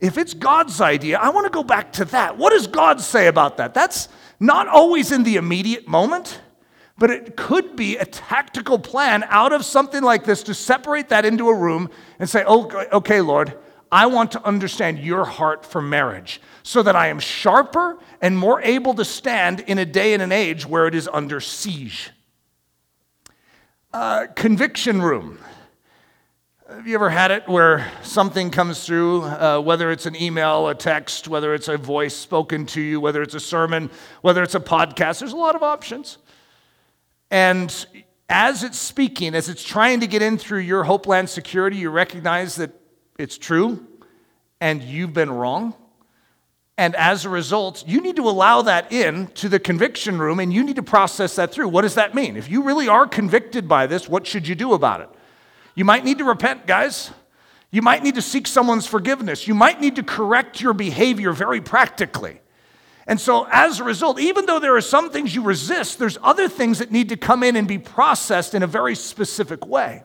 [0.00, 2.36] If it's God's idea, I want to go back to that.
[2.36, 3.72] What does God say about that?
[3.72, 4.08] That's
[4.40, 6.40] not always in the immediate moment,
[6.98, 11.24] but it could be a tactical plan out of something like this to separate that
[11.24, 11.88] into a room
[12.18, 13.56] and say, okay, okay Lord,
[13.90, 18.60] I want to understand your heart for marriage so that I am sharper and more
[18.62, 22.10] able to stand in a day and an age where it is under siege.
[23.92, 25.38] Uh, conviction room.
[26.68, 30.74] Have you ever had it where something comes through, uh, whether it's an email, a
[30.74, 33.88] text, whether it's a voice spoken to you, whether it's a sermon,
[34.22, 35.20] whether it's a podcast?
[35.20, 36.18] There's a lot of options.
[37.30, 37.86] And
[38.28, 42.56] as it's speaking, as it's trying to get in through your Hopeland security, you recognize
[42.56, 42.72] that
[43.18, 43.86] it's true
[44.60, 45.74] and you've been wrong.
[46.78, 50.52] And as a result, you need to allow that in to the conviction room and
[50.52, 51.68] you need to process that through.
[51.68, 52.36] What does that mean?
[52.36, 55.08] If you really are convicted by this, what should you do about it?
[55.74, 57.10] You might need to repent, guys.
[57.70, 59.48] You might need to seek someone's forgiveness.
[59.48, 62.40] You might need to correct your behavior very practically.
[63.06, 66.48] And so, as a result, even though there are some things you resist, there's other
[66.48, 70.02] things that need to come in and be processed in a very specific way.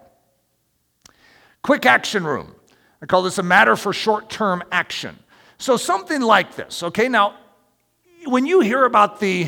[1.63, 2.55] Quick action room.
[3.01, 5.17] I call this a matter for short term action.
[5.57, 7.07] So, something like this, okay?
[7.07, 7.35] Now,
[8.25, 9.47] when you hear about the,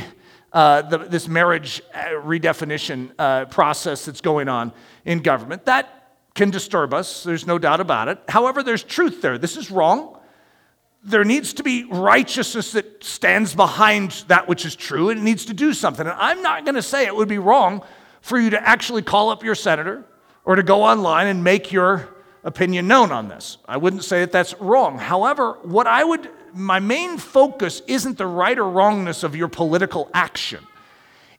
[0.52, 4.74] uh, the this marriage uh, redefinition uh, process that's going on
[5.06, 8.20] in government, that can disturb us, there's no doubt about it.
[8.28, 9.38] However, there's truth there.
[9.38, 10.18] This is wrong.
[11.04, 15.46] There needs to be righteousness that stands behind that which is true, and it needs
[15.46, 16.08] to do something.
[16.08, 17.84] And I'm not going to say it would be wrong
[18.22, 20.06] for you to actually call up your senator
[20.46, 22.13] or to go online and make your
[22.44, 23.58] opinion known on this.
[23.68, 24.98] I wouldn't say that that's wrong.
[24.98, 30.10] However, what I would, my main focus isn't the right or wrongness of your political
[30.14, 30.66] action,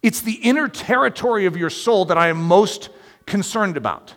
[0.03, 2.91] it's the inner territory of your soul that I am most
[3.27, 4.15] concerned about.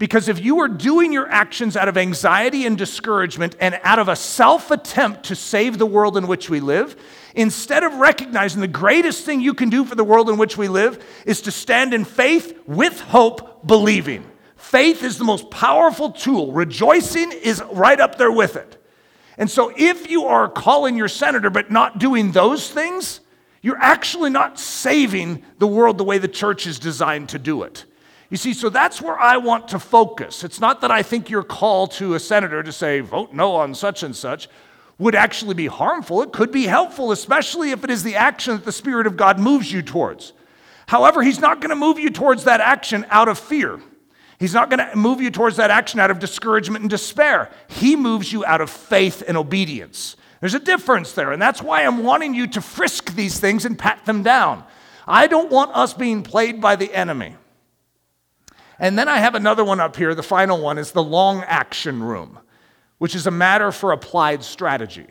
[0.00, 4.08] Because if you are doing your actions out of anxiety and discouragement and out of
[4.08, 6.96] a self attempt to save the world in which we live,
[7.34, 10.68] instead of recognizing the greatest thing you can do for the world in which we
[10.68, 14.24] live is to stand in faith with hope, believing.
[14.60, 16.52] Faith is the most powerful tool.
[16.52, 18.76] Rejoicing is right up there with it.
[19.38, 23.20] And so if you are calling your senator but not doing those things,
[23.62, 27.86] you're actually not saving the world the way the church is designed to do it.
[28.28, 30.44] You see, so that's where I want to focus.
[30.44, 33.74] It's not that I think your call to a senator to say, vote no on
[33.74, 34.46] such and such,
[34.98, 36.20] would actually be harmful.
[36.20, 39.40] It could be helpful, especially if it is the action that the Spirit of God
[39.40, 40.34] moves you towards.
[40.86, 43.80] However, He's not going to move you towards that action out of fear.
[44.40, 47.50] He's not going to move you towards that action out of discouragement and despair.
[47.68, 50.16] He moves you out of faith and obedience.
[50.40, 53.78] There's a difference there, and that's why I'm wanting you to frisk these things and
[53.78, 54.64] pat them down.
[55.06, 57.36] I don't want us being played by the enemy.
[58.78, 60.14] And then I have another one up here.
[60.14, 62.38] The final one is the long action room,
[62.96, 65.06] which is a matter for applied strategy.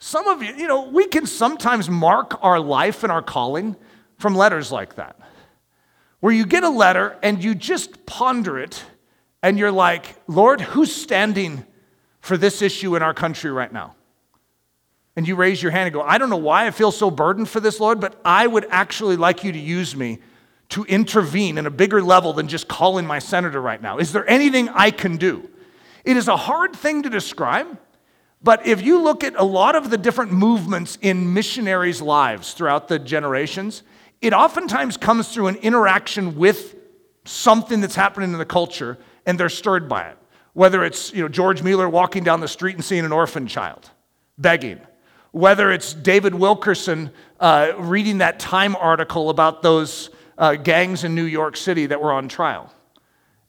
[0.00, 3.76] Some of you, you know, we can sometimes mark our life and our calling
[4.16, 5.17] from letters like that,
[6.20, 8.84] where you get a letter and you just ponder it
[9.42, 11.64] and you're like, Lord, who's standing
[12.20, 13.94] for this issue in our country right now?
[15.16, 17.48] And you raise your hand and go, I don't know why I feel so burdened
[17.48, 20.18] for this, Lord, but I would actually like you to use me
[20.70, 23.98] to intervene in a bigger level than just calling my senator right now?
[23.98, 25.48] Is there anything I can do?
[26.04, 27.78] It is a hard thing to describe,
[28.42, 32.88] but if you look at a lot of the different movements in missionaries' lives throughout
[32.88, 33.82] the generations,
[34.20, 36.74] it oftentimes comes through an interaction with
[37.24, 40.18] something that's happening in the culture and they're stirred by it.
[40.54, 43.90] Whether it's you know, George Mueller walking down the street and seeing an orphan child
[44.38, 44.80] begging,
[45.30, 51.24] whether it's David Wilkerson uh, reading that Time article about those uh, gangs in New
[51.24, 52.72] York City that were on trial.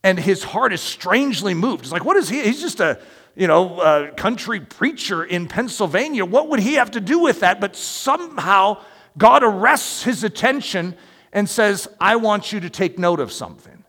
[0.03, 1.83] And his heart is strangely moved.
[1.83, 2.41] It's like, what is he?
[2.41, 2.99] He's just a,
[3.35, 6.25] you know, a country preacher in Pennsylvania.
[6.25, 7.59] What would he have to do with that?
[7.59, 8.81] But somehow
[9.19, 10.95] God arrests his attention
[11.31, 13.83] and says, I want you to take note of something.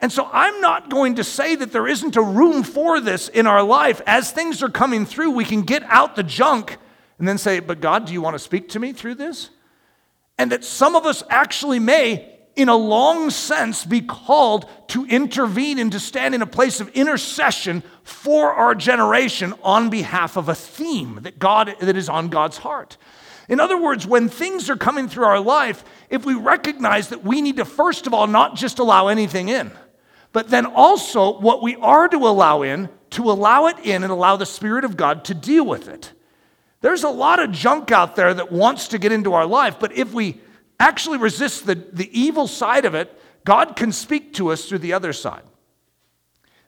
[0.00, 3.48] And so I'm not going to say that there isn't a room for this in
[3.48, 4.00] our life.
[4.06, 6.76] As things are coming through, we can get out the junk
[7.18, 9.50] and then say, But God, do you want to speak to me through this?
[10.38, 15.78] and that some of us actually may in a long sense, be called to intervene
[15.78, 20.54] and to stand in a place of intercession for our generation on behalf of a
[20.56, 22.96] theme that God that is on God's heart.
[23.48, 27.40] In other words, when things are coming through our life, if we recognize that we
[27.40, 29.70] need to first of all not just allow anything in,
[30.32, 34.36] but then also what we are to allow in, to allow it in and allow
[34.36, 36.12] the Spirit of God to deal with it.
[36.80, 39.96] There's a lot of junk out there that wants to get into our life, but
[39.96, 40.40] if we
[40.78, 44.92] actually resist the, the evil side of it, God can speak to us through the
[44.92, 45.42] other side.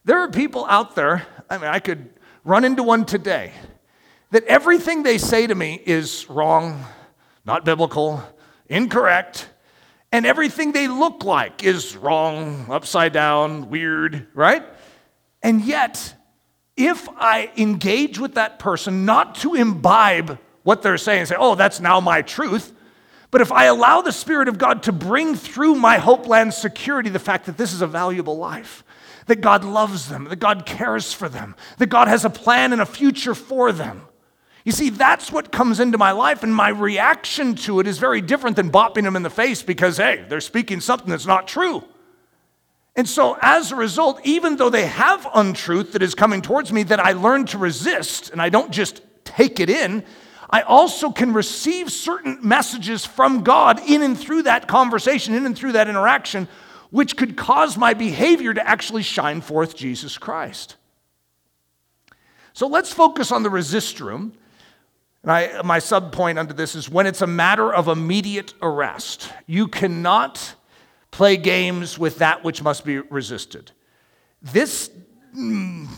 [0.04, 2.08] There are people out there, I mean, I could
[2.42, 3.52] run into one today,
[4.30, 6.84] that everything they say to me is wrong,
[7.44, 8.22] not biblical,
[8.68, 9.48] incorrect,
[10.12, 14.64] and everything they look like is wrong, upside down, weird, right?
[15.42, 16.14] And yet,
[16.76, 21.80] if I engage with that person not to imbibe what they're saying, say, oh, that's
[21.80, 22.72] now my truth,
[23.30, 27.18] but if I allow the Spirit of God to bring through my Hopeland security the
[27.18, 28.84] fact that this is a valuable life,
[29.26, 32.82] that God loves them, that God cares for them, that God has a plan and
[32.82, 34.02] a future for them.
[34.70, 38.20] You see, that's what comes into my life, and my reaction to it is very
[38.20, 41.82] different than bopping them in the face because, hey, they're speaking something that's not true.
[42.94, 46.84] And so, as a result, even though they have untruth that is coming towards me
[46.84, 50.04] that I learn to resist, and I don't just take it in,
[50.48, 55.58] I also can receive certain messages from God in and through that conversation, in and
[55.58, 56.46] through that interaction,
[56.90, 60.76] which could cause my behavior to actually shine forth Jesus Christ.
[62.52, 64.34] So let's focus on the resist room.
[65.22, 69.32] And I, my sub point under this is when it's a matter of immediate arrest.
[69.46, 70.54] You cannot
[71.10, 73.72] play games with that which must be resisted.
[74.40, 74.90] This
[75.36, 75.88] mm,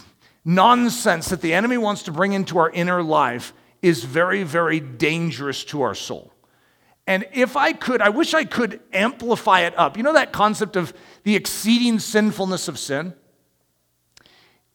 [0.45, 5.65] nonsense that the enemy wants to bring into our inner life is very, very dangerous
[5.65, 6.33] to our soul.
[7.07, 9.97] And if I could, I wish I could amplify it up.
[9.97, 10.95] You know that concept of
[11.25, 13.15] the exceeding sinfulness of sin?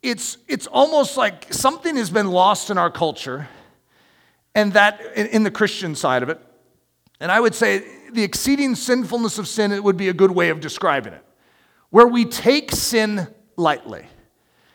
[0.01, 3.47] It's, it's almost like something has been lost in our culture,
[4.57, 6.41] and that in, the Christian side of it.
[7.19, 10.49] And I would say the exceeding sinfulness of sin it would be a good way
[10.49, 11.23] of describing it,
[11.91, 14.07] where we take sin lightly.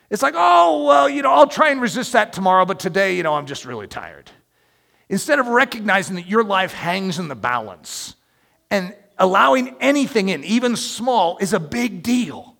[0.09, 3.23] It's like, oh, well, you know, I'll try and resist that tomorrow, but today, you
[3.23, 4.31] know, I'm just really tired.
[5.09, 8.15] Instead of recognizing that your life hangs in the balance
[8.71, 12.55] and allowing anything in, even small, is a big deal.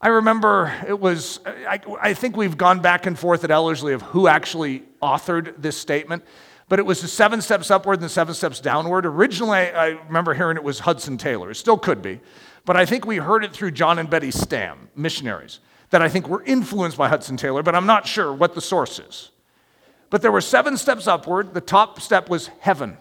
[0.00, 4.00] I remember it was, I, I, think we've gone back and forth at Ellerslie of
[4.00, 6.24] who actually authored this statement,
[6.70, 9.04] but it was the seven steps upward and the seven steps downward.
[9.04, 11.50] Originally, I remember hearing it was Hudson Taylor.
[11.50, 12.20] It still could be,
[12.64, 15.58] but I think we heard it through John and Betty Stam, missionaries
[15.90, 19.00] that I think were influenced by Hudson Taylor, but I'm not sure what the source
[19.00, 19.32] is.
[20.10, 21.54] But there were seven steps upward.
[21.54, 22.96] The top step was heaven,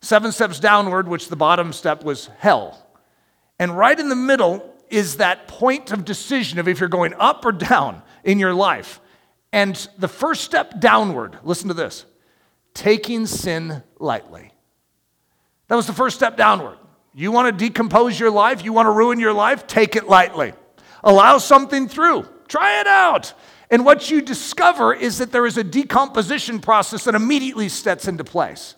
[0.00, 2.84] seven steps downward, which the bottom step was hell.
[3.60, 7.44] And right in the middle is that point of decision of if you're going up
[7.44, 9.00] or down in your life.
[9.52, 12.04] And the first step downward, listen to this
[12.74, 14.52] taking sin lightly.
[15.68, 16.78] That was the first step downward.
[17.14, 20.52] You want to decompose your life, you want to ruin your life, take it lightly.
[21.02, 22.26] Allow something through.
[22.48, 23.32] Try it out.
[23.70, 28.24] And what you discover is that there is a decomposition process that immediately sets into
[28.24, 28.74] place.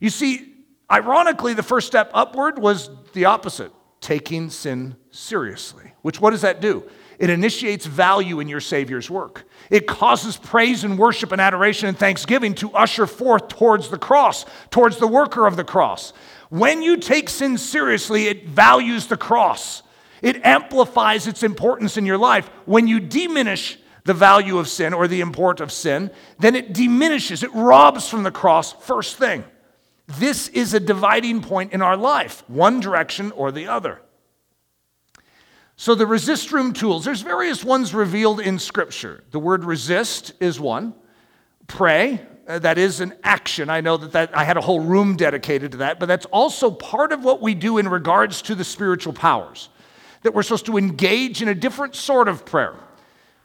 [0.00, 0.54] You see,
[0.90, 5.92] ironically, the first step upward was the opposite taking sin seriously.
[6.02, 6.84] Which, what does that do?
[7.18, 9.44] It initiates value in your Savior's work.
[9.70, 14.44] It causes praise and worship and adoration and thanksgiving to usher forth towards the cross,
[14.70, 16.12] towards the worker of the cross.
[16.50, 19.82] When you take sin seriously, it values the cross.
[20.22, 22.48] It amplifies its importance in your life.
[22.64, 27.42] When you diminish the value of sin or the import of sin, then it diminishes,
[27.42, 29.44] it robs from the cross first thing.
[30.06, 34.00] This is a dividing point in our life, one direction or the other.
[35.76, 39.24] So, the resist room tools, there's various ones revealed in Scripture.
[39.32, 40.94] The word resist is one.
[41.66, 43.70] Pray, uh, that is an action.
[43.70, 46.70] I know that, that I had a whole room dedicated to that, but that's also
[46.70, 49.68] part of what we do in regards to the spiritual powers
[50.22, 52.74] that we're supposed to engage in a different sort of prayer.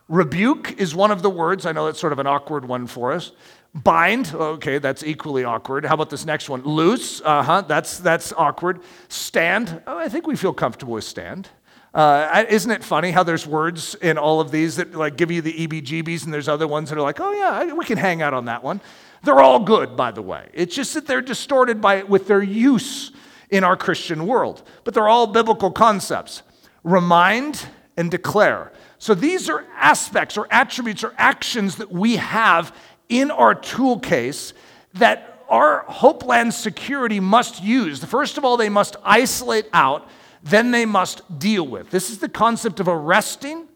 [0.08, 1.66] Rebuke is one of the words.
[1.66, 3.32] I know that's sort of an awkward one for us.
[3.76, 5.86] Bind, okay, that's equally awkward.
[5.86, 6.64] How about this next one?
[6.64, 8.82] Loose, uh huh, that's, that's awkward.
[9.10, 11.50] Stand, oh, I think we feel comfortable with stand.
[11.94, 15.42] Uh, isn't it funny how there's words in all of these that like give you
[15.42, 18.34] the EBGBs, and there's other ones that are like, oh yeah, we can hang out
[18.34, 18.80] on that one.
[19.24, 20.50] They're all good, by the way.
[20.54, 23.12] It's just that they're distorted by with their use
[23.50, 26.44] in our Christian world, but they're all biblical concepts
[26.84, 27.66] remind,
[27.98, 28.72] and declare.
[28.98, 32.76] So these are aspects or attributes or actions that we have
[33.08, 34.54] in our tool case
[34.94, 38.04] that our Hopeland security must use.
[38.04, 40.08] First of all, they must isolate out
[40.44, 41.90] then they must deal with.
[41.90, 43.68] This is the concept of arresting,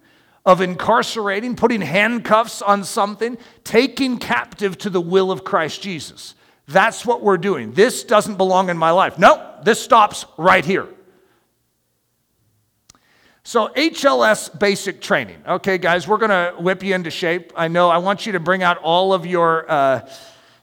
[0.46, 6.36] of incarcerating, putting handcuffs on something, taking captive to the will of Christ Jesus.
[6.68, 7.74] That's what we're doing.
[7.74, 9.20] This doesn't belong in my life.
[9.20, 10.88] No, this stops right here.
[13.46, 15.44] So, HLS basic training.
[15.46, 17.52] Okay, guys, we're going to whip you into shape.
[17.58, 20.10] I know I want you to bring out all of your, uh,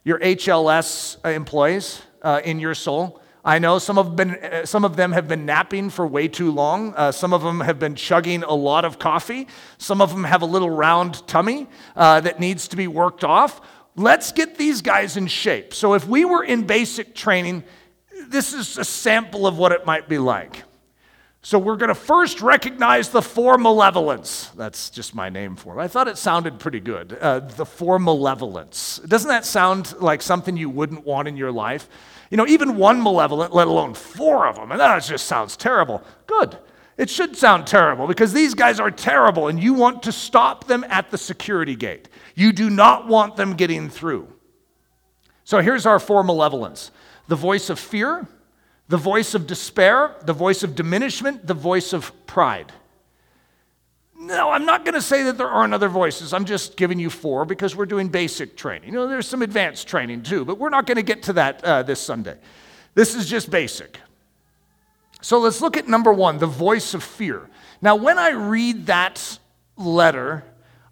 [0.03, 3.20] your HLS employees uh, in your soul.
[3.45, 6.51] I know some of, been, uh, some of them have been napping for way too
[6.51, 6.95] long.
[6.95, 9.49] Uh, some of them have been chugging a lot of coffee.
[9.79, 11.67] Some of them have a little round tummy
[11.97, 13.61] uh, that needs to be worked off.
[13.97, 15.75] Let's get these guys in shape.
[15.75, 17.65] So, if we were in basic training,
[18.29, 20.65] this is a sample of what it might be like.
[21.43, 24.51] So we're going to first recognize the four malevolence.
[24.57, 25.83] That's just my name for it.
[25.83, 27.17] I thought it sounded pretty good.
[27.19, 28.99] Uh, the four malevolence.
[29.07, 31.89] Doesn't that sound like something you wouldn't want in your life?
[32.31, 36.03] You know, even one malevolent, let alone four of them, and that just sounds terrible.
[36.27, 36.57] Good.
[36.97, 40.85] It should sound terrible because these guys are terrible and you want to stop them
[40.89, 42.09] at the security gate.
[42.35, 44.29] You do not want them getting through.
[45.45, 46.91] So here's our four malevolence
[47.27, 48.29] the voice of fear,
[48.89, 52.73] the voice of despair, the voice of diminishment, the voice of pride.
[54.23, 56.35] No, I'm not going to say that there aren't other voices.
[56.35, 58.91] I'm just giving you four because we're doing basic training.
[58.91, 61.65] You know, there's some advanced training too, but we're not going to get to that
[61.65, 62.37] uh, this Sunday.
[62.95, 63.99] This is just basic.
[65.23, 67.49] So let's look at number one the voice of fear.
[67.81, 69.39] Now, when I read that
[69.79, 70.45] letter,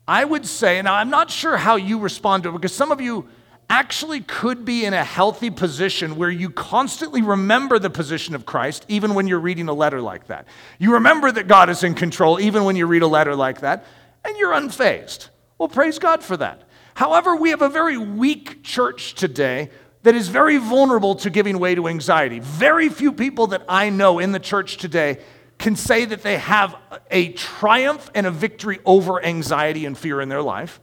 [0.06, 2.98] I would say, and I'm not sure how you respond to it because some of
[2.98, 3.28] you
[3.70, 8.86] actually could be in a healthy position where you constantly remember the position of Christ,
[8.88, 10.46] even when you're reading a letter like that.
[10.78, 13.84] You remember that God is in control, even when you read a letter like that,
[14.24, 15.28] and you're unfazed.
[15.58, 16.62] Well, praise God for that.
[16.94, 19.70] However, we have a very weak church today
[20.02, 22.38] that is very vulnerable to giving way to anxiety.
[22.38, 25.18] Very few people that I know in the church today
[25.58, 26.76] can say that they have
[27.10, 30.80] a triumph and a victory over anxiety and fear in their life,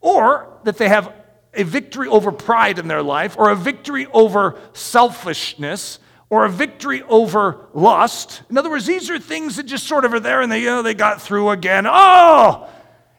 [0.00, 1.12] or that they have
[1.56, 5.98] a victory over pride in their life, or a victory over selfishness,
[6.30, 8.42] or a victory over lust.
[8.50, 10.66] In other words, these are things that just sort of are there and they, you
[10.66, 11.86] know, they got through again.
[11.88, 12.68] Oh!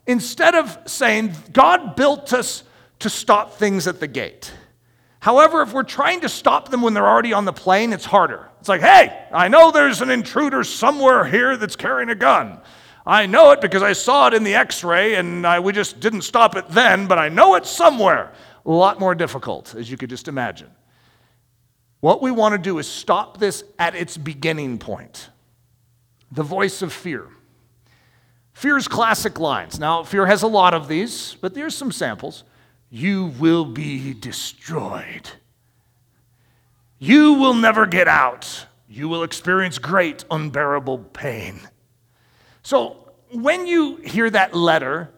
[0.08, 2.64] Instead of saying, God built us
[3.00, 4.54] to stop things at the gate.
[5.20, 8.48] However, if we're trying to stop them when they're already on the plane, it's harder.
[8.60, 12.60] It's like, hey, I know there's an intruder somewhere here that's carrying a gun.
[13.06, 16.00] I know it because I saw it in the x ray and I, we just
[16.00, 18.32] didn't stop it then, but I know it's somewhere.
[18.66, 20.72] A lot more difficult, as you could just imagine.
[22.00, 25.30] What we want to do is stop this at its beginning point
[26.32, 27.28] the voice of fear.
[28.54, 29.80] Fear's classic lines.
[29.80, 32.44] Now, fear has a lot of these, but there's some samples.
[32.90, 35.30] You will be destroyed.
[36.98, 38.66] You will never get out.
[38.88, 41.60] You will experience great, unbearable pain.
[42.66, 42.98] So
[43.30, 45.12] when you hear that letter,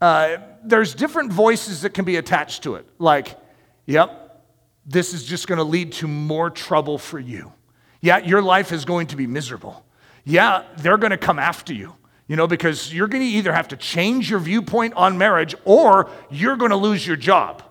[0.00, 2.88] uh, there's different voices that can be attached to it.
[2.98, 3.38] Like,
[3.86, 4.42] yep,
[4.84, 7.52] this is just going to lead to more trouble for you.
[8.00, 9.86] Yeah, your life is going to be miserable.
[10.24, 11.94] Yeah, they're going to come after you,
[12.26, 16.10] you know, because you're going to either have to change your viewpoint on marriage or
[16.30, 17.62] you're going to lose your job.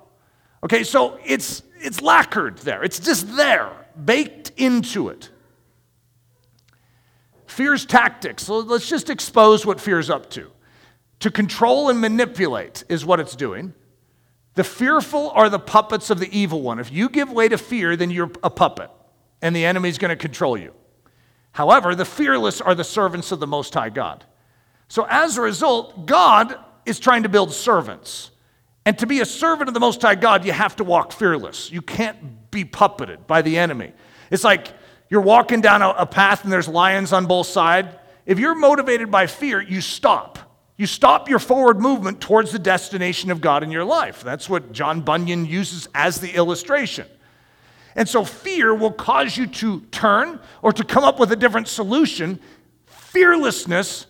[0.64, 2.82] Okay, so it's it's lacquered there.
[2.82, 3.72] It's just there,
[4.06, 5.32] baked into it.
[7.58, 8.44] Fear's tactics.
[8.44, 10.52] So let's just expose what fear's up to.
[11.22, 13.74] To control and manipulate is what it's doing.
[14.54, 16.78] The fearful are the puppets of the evil one.
[16.78, 18.92] If you give way to fear, then you're a puppet,
[19.42, 20.72] and the enemy's going to control you.
[21.52, 24.24] However, the fearless are the servants of the Most High God.
[24.88, 28.30] So as a result, God is trying to build servants.
[28.86, 31.72] And to be a servant of the Most High God, you have to walk fearless.
[31.72, 33.94] You can't be puppeted by the enemy.
[34.30, 34.74] It's like
[35.10, 37.90] you're walking down a, a path and there's lions on both sides.
[38.26, 40.40] If you're motivated by fear, you stop.
[40.76, 44.22] You stop your forward movement towards the destination of God in your life.
[44.22, 47.08] That's what John Bunyan uses as the illustration.
[47.96, 51.68] And so fear will cause you to turn or to come up with a different
[51.68, 52.40] solution.
[52.86, 54.06] Fearlessness,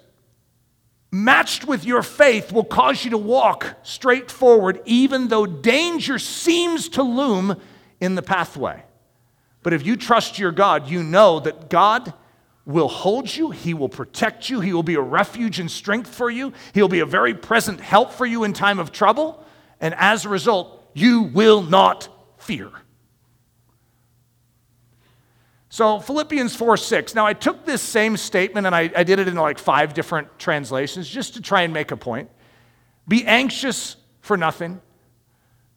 [1.10, 6.90] matched with your faith, will cause you to walk straight forward, even though danger seems
[6.90, 7.56] to loom
[8.02, 8.84] in the pathway.
[9.68, 12.14] But if you trust your God, you know that God
[12.66, 16.30] will hold you, He will protect you, He will be a refuge and strength for
[16.30, 19.44] you, He'll be a very present help for you in time of trouble,
[19.82, 22.08] and as a result, you will not
[22.38, 22.72] fear.
[25.68, 27.14] So, Philippians 4 6.
[27.14, 30.40] Now, I took this same statement and I, I did it in like five different
[30.40, 32.30] translations just to try and make a point.
[33.06, 34.80] Be anxious for nothing.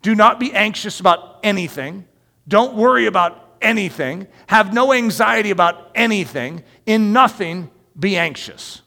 [0.01, 2.07] Do not be anxious about anything.
[2.47, 8.83] Don't worry about anything, have no anxiety about anything, in nothing be anxious.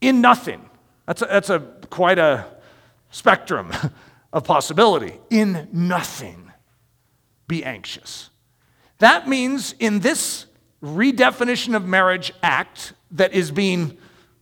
[0.00, 0.68] In nothing.
[1.06, 2.46] That's a, that's a quite a
[3.10, 3.72] spectrum
[4.32, 5.18] of possibility.
[5.30, 6.52] In nothing
[7.46, 8.30] be anxious.
[8.98, 10.46] That means in this
[10.82, 13.96] redefinition of marriage act that is being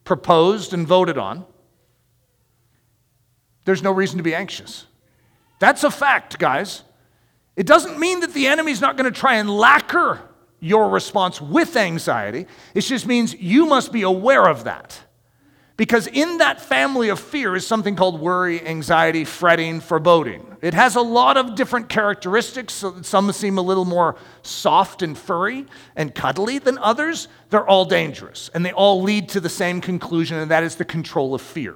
[0.04, 1.44] proposed and voted on,
[3.64, 4.86] there's no reason to be anxious.
[5.58, 6.82] That's a fact, guys.
[7.56, 10.20] It doesn't mean that the enemy's not going to try and lacquer
[10.60, 12.46] your response with anxiety.
[12.74, 15.00] It just means you must be aware of that.
[15.76, 20.56] Because in that family of fear is something called worry, anxiety, fretting, foreboding.
[20.62, 22.72] It has a lot of different characteristics.
[22.72, 27.28] So Some seem a little more soft and furry and cuddly than others.
[27.50, 30.84] They're all dangerous, and they all lead to the same conclusion, and that is the
[30.86, 31.74] control of fear.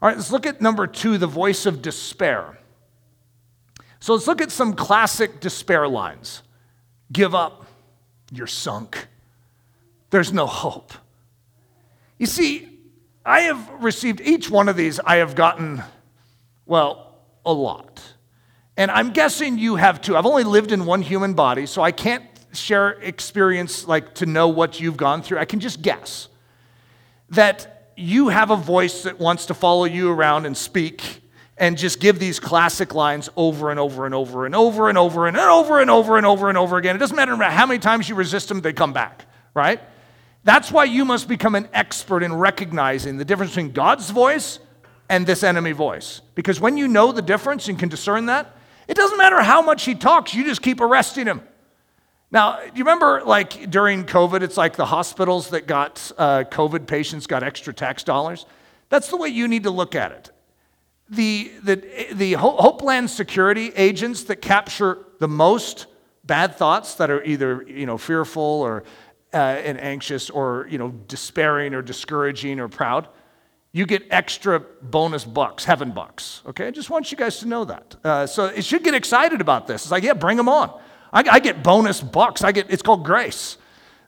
[0.00, 2.58] All right, let's look at number two the voice of despair.
[4.02, 6.42] So let's look at some classic despair lines
[7.12, 7.66] Give up,
[8.32, 9.06] you're sunk,
[10.10, 10.92] there's no hope.
[12.18, 12.80] You see,
[13.24, 15.84] I have received each one of these, I have gotten,
[16.66, 17.14] well,
[17.46, 18.02] a lot.
[18.76, 20.16] And I'm guessing you have too.
[20.16, 24.48] I've only lived in one human body, so I can't share experience like to know
[24.48, 25.38] what you've gone through.
[25.38, 26.28] I can just guess
[27.28, 31.21] that you have a voice that wants to follow you around and speak
[31.58, 35.26] and just give these classic lines over and over and over and over and over
[35.26, 36.96] and over and over and over and over again.
[36.96, 39.80] It doesn't matter how many times you resist them, they come back, right?
[40.44, 44.58] That's why you must become an expert in recognizing the difference between God's voice
[45.08, 46.20] and this enemy voice.
[46.34, 48.56] Because when you know the difference and can discern that,
[48.88, 51.42] it doesn't matter how much he talks, you just keep arresting him.
[52.32, 56.86] Now, do you remember like during COVID, it's like the hospitals that got uh, COVID
[56.86, 58.46] patients got extra tax dollars?
[58.88, 60.30] That's the way you need to look at it.
[61.10, 65.86] The, the, the Homeland Security agents that capture the most
[66.24, 68.84] bad thoughts that are either you know, fearful or
[69.34, 73.08] uh, and anxious or you know despairing or discouraging or proud
[73.72, 76.66] you get extra bonus bucks heaven bucks okay?
[76.66, 77.96] I just want you guys to know that.
[78.04, 79.82] Uh, so it should get excited about this.
[79.84, 80.78] It's like yeah bring them on.
[81.12, 82.44] I, I get bonus bucks.
[82.44, 83.56] I get it's called grace.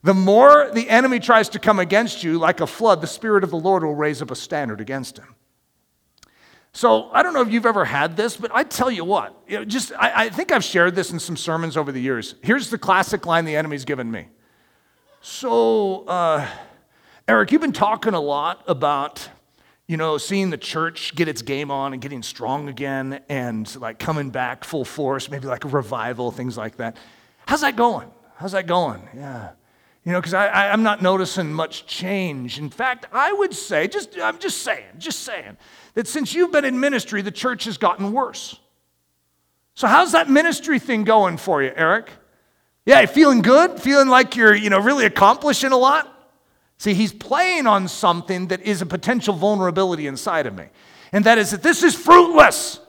[0.03, 3.51] The more the enemy tries to come against you like a flood the spirit of
[3.51, 5.35] the lord will raise up a standard against him
[6.77, 9.59] so I don't know if you've ever had this, but I tell you what, you
[9.59, 12.35] know, just I, I think I've shared this in some sermons over the years.
[12.43, 14.27] Here's the classic line the enemy's given me.
[15.21, 16.49] So, uh,
[17.29, 19.29] Eric, you've been talking a lot about,
[19.87, 24.01] you know, seeing the church get its game on and getting strong again and like
[24.01, 26.97] coming back full force, maybe like a revival, things like that.
[27.47, 28.11] How's that going?
[28.35, 29.09] How's that going?
[29.15, 29.51] Yeah.
[30.05, 32.59] You know, because I, I, am not noticing much change.
[32.59, 35.57] In fact, I would say, just I'm just saying, just saying,
[35.95, 38.59] that since you've been in ministry, the church has gotten worse.
[39.75, 42.11] So how's that ministry thing going for you, Eric?
[42.87, 43.81] Yeah, feeling good?
[43.81, 46.11] Feeling like you're, you know, really accomplishing a lot?
[46.79, 50.67] See, he's playing on something that is a potential vulnerability inside of me.
[51.13, 52.81] And that is that this is fruitless.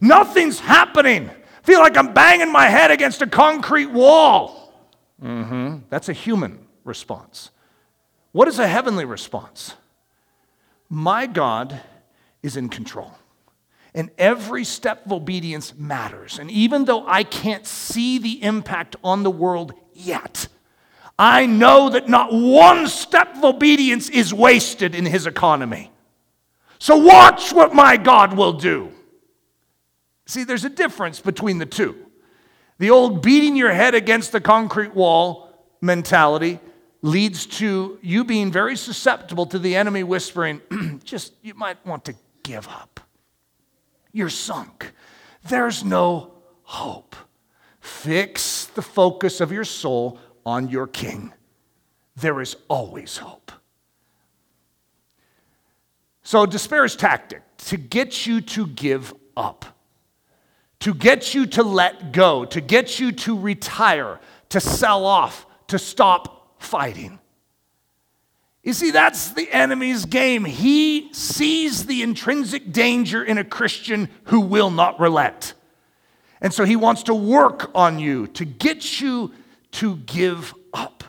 [0.00, 1.30] Nothing's happening.
[1.30, 4.72] I feel like I'm banging my head against a concrete wall.
[5.22, 5.78] Mm-hmm.
[5.90, 7.50] That's a human response.
[8.32, 9.74] What is a heavenly response?
[10.88, 11.80] My God
[12.46, 13.12] is in control.
[13.92, 16.38] And every step of obedience matters.
[16.38, 20.48] And even though I can't see the impact on the world yet,
[21.18, 25.90] I know that not one step of obedience is wasted in his economy.
[26.78, 28.92] So watch what my God will do.
[30.26, 31.96] See, there's a difference between the two.
[32.78, 35.48] The old beating your head against the concrete wall
[35.80, 36.60] mentality
[37.00, 40.60] leads to you being very susceptible to the enemy whispering,
[41.04, 42.14] just you might want to
[42.46, 43.00] give up.
[44.12, 44.92] You're sunk.
[45.48, 46.32] There's no
[46.62, 47.16] hope.
[47.80, 51.32] Fix the focus of your soul on your King.
[52.14, 53.50] There is always hope.
[56.22, 59.64] So, despair's tactic to get you to give up,
[60.80, 64.20] to get you to let go, to get you to retire,
[64.50, 67.18] to sell off, to stop fighting.
[68.66, 70.44] You see, that's the enemy's game.
[70.44, 75.54] He sees the intrinsic danger in a Christian who will not relent.
[76.40, 79.32] And so he wants to work on you to get you
[79.70, 81.04] to give up.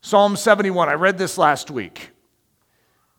[0.00, 2.10] Psalm 71, I read this last week.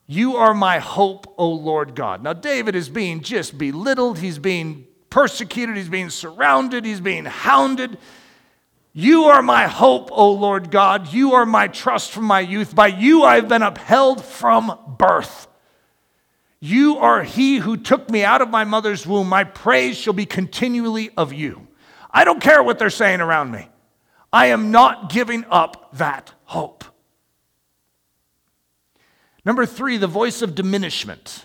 [0.06, 2.22] You are my hope, O Lord God.
[2.22, 4.20] Now, David is being just belittled.
[4.20, 5.78] He's being persecuted.
[5.78, 6.84] He's being surrounded.
[6.84, 7.98] He's being hounded.
[8.98, 11.12] You are my hope, O Lord God.
[11.12, 12.74] You are my trust from my youth.
[12.74, 15.50] By you I've been upheld from birth.
[16.62, 19.28] You are he who took me out of my mother's womb.
[19.28, 21.68] My praise shall be continually of you.
[22.10, 23.68] I don't care what they're saying around me.
[24.32, 26.86] I am not giving up that hope.
[29.44, 31.44] Number three, the voice of diminishment.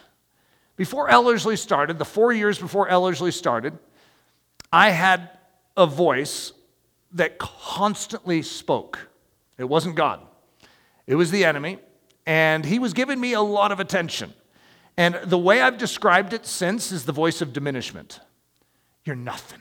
[0.77, 3.77] Before Ellerslie started, the four years before Ellerslie started,
[4.73, 5.31] I had
[5.77, 6.53] a voice
[7.13, 9.09] that constantly spoke.
[9.59, 10.21] It wasn't God,
[11.07, 11.79] it was the enemy,
[12.27, 14.33] and he was giving me a lot of attention.
[14.97, 18.21] And the way I've described it since is the voice of diminishment.
[19.05, 19.61] You're nothing.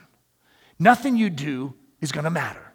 [0.78, 2.74] Nothing you do is going to matter.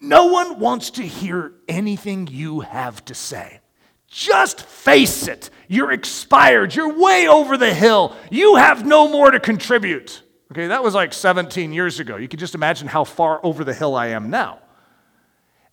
[0.00, 3.60] No one wants to hear anything you have to say.
[4.08, 5.50] Just face it.
[5.68, 6.74] You're expired.
[6.74, 8.14] You're way over the hill.
[8.30, 10.22] You have no more to contribute.
[10.52, 12.16] Okay, that was like 17 years ago.
[12.16, 14.60] You can just imagine how far over the hill I am now.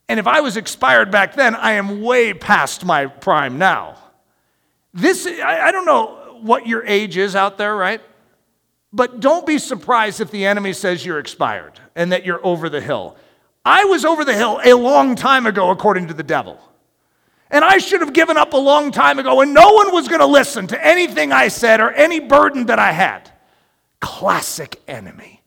[0.09, 3.97] And if I was expired back then, I am way past my prime now.
[4.93, 8.01] This, I, don't know what your age is out there, right?
[8.91, 12.81] But don't be surprised if the enemy says you're expired and that you're over the
[12.81, 13.15] hill.
[13.65, 16.59] I was over the hill a long time ago, according to the devil.
[17.49, 20.19] And I should have given up a long time ago, and no one was going
[20.19, 23.31] to listen to anything I said or any burden that I had.
[24.03, 25.41] Classic enemy.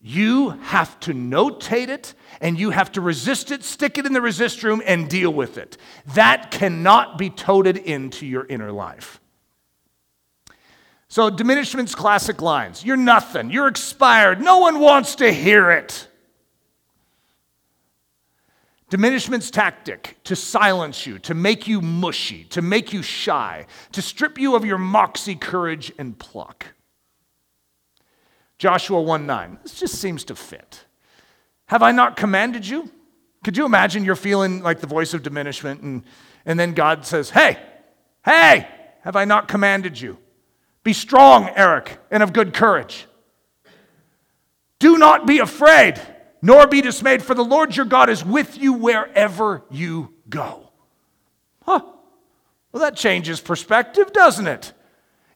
[0.00, 4.20] You have to notate it and you have to resist it, stick it in the
[4.20, 5.76] resist room, and deal with it.
[6.14, 9.20] That cannot be toted into your inner life.
[11.06, 13.50] So, diminishment's classic lines You're nothing.
[13.50, 14.40] You're expired.
[14.40, 16.08] No one wants to hear it.
[18.90, 24.36] Diminishment's tactic to silence you, to make you mushy, to make you shy, to strip
[24.36, 26.66] you of your moxie, courage, and pluck.
[28.58, 29.58] Joshua 1 9.
[29.62, 30.84] This just seems to fit.
[31.66, 32.90] Have I not commanded you?
[33.44, 36.02] Could you imagine you're feeling like the voice of diminishment, and,
[36.44, 37.58] and then God says, Hey,
[38.24, 38.68] hey,
[39.02, 40.18] have I not commanded you?
[40.82, 43.06] Be strong, Eric, and of good courage.
[44.78, 46.00] Do not be afraid,
[46.40, 50.70] nor be dismayed, for the Lord your God is with you wherever you go.
[51.64, 51.82] Huh.
[52.72, 54.72] Well, that changes perspective, doesn't it?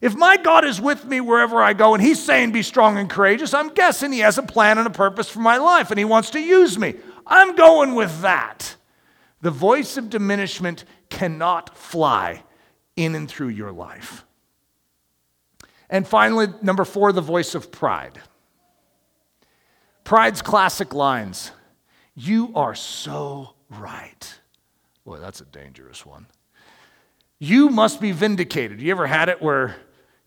[0.03, 3.09] If my God is with me wherever I go and He's saying be strong and
[3.09, 6.03] courageous, I'm guessing He has a plan and a purpose for my life and He
[6.03, 6.95] wants to use me.
[7.25, 8.75] I'm going with that.
[9.39, 12.43] The voice of diminishment cannot fly
[12.97, 14.25] in and through your life.
[15.89, 18.19] And finally, number four, the voice of pride.
[20.03, 21.51] Pride's classic lines
[22.13, 24.37] You are so right.
[25.05, 26.27] Boy, that's a dangerous one.
[27.39, 28.81] You must be vindicated.
[28.81, 29.77] You ever had it where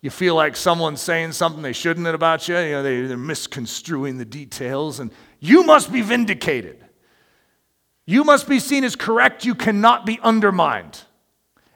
[0.03, 2.59] you feel like someone's saying something they shouldn't about you?
[2.59, 6.85] You know, they, they're misconstruing the details, and you must be vindicated.
[8.07, 9.45] You must be seen as correct.
[9.45, 11.03] You cannot be undermined.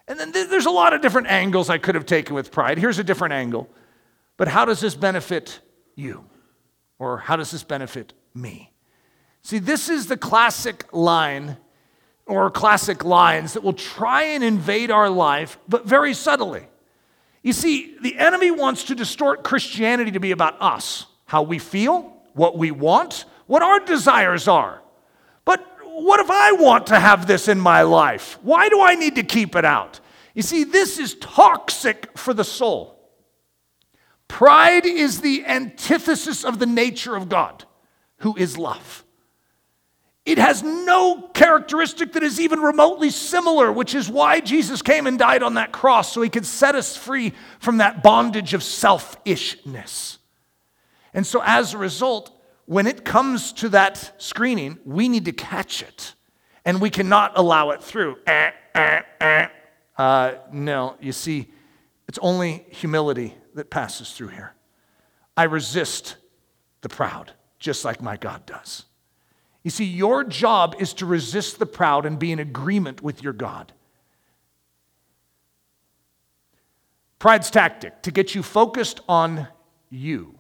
[0.07, 2.79] And then there's a lot of different angles I could have taken with pride.
[2.79, 3.69] Here's a different angle.
[4.37, 5.61] But how does this benefit
[5.97, 6.25] you?
[6.99, 8.73] Or how does this benefit me?
[9.43, 11.57] See, this is the classic line
[12.27, 16.67] or classic lines that will try and invade our life, but very subtly.
[17.43, 22.17] You see, the enemy wants to distort Christianity to be about us, how we feel,
[22.35, 24.83] what we want, what our desires are.
[25.45, 28.39] But what if I want to have this in my life?
[28.43, 30.01] Why do I need to keep it out?
[30.35, 32.97] You see, this is toxic for the soul.
[34.29, 37.65] Pride is the antithesis of the nature of God,
[38.19, 39.05] who is love.
[40.27, 45.19] It has no characteristic that is even remotely similar, which is why Jesus came and
[45.19, 50.19] died on that cross, so he could set us free from that bondage of selfishness.
[51.15, 55.83] And so, as a result, when it comes to that screening, we need to catch
[55.83, 56.15] it,
[56.65, 58.17] and we cannot allow it through.
[58.27, 59.47] Eh, eh, eh.
[59.97, 61.51] Uh, no, you see,
[62.09, 64.55] it's only humility that passes through here.
[65.37, 66.17] I resist
[66.83, 68.85] the proud, just like my God does.
[69.63, 73.33] You see, your job is to resist the proud and be in agreement with your
[73.33, 73.73] God.
[77.19, 79.49] Pride's tactic to get you focused on
[79.91, 80.39] you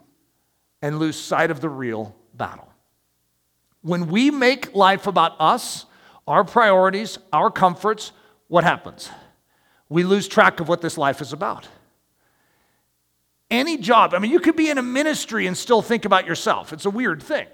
[0.81, 2.73] and lose sight of the real battle.
[3.83, 5.85] When we make life about us,
[6.27, 8.13] our priorities, our comforts,
[8.49, 9.11] what happens?
[9.91, 11.69] We lose track of what this life is about
[13.51, 14.15] any job.
[14.15, 16.73] I mean, you could be in a ministry and still think about yourself.
[16.73, 17.47] It's a weird thing.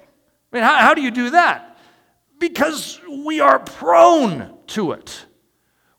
[0.52, 1.78] I mean, how, how do you do that?
[2.38, 5.24] Because we are prone to it.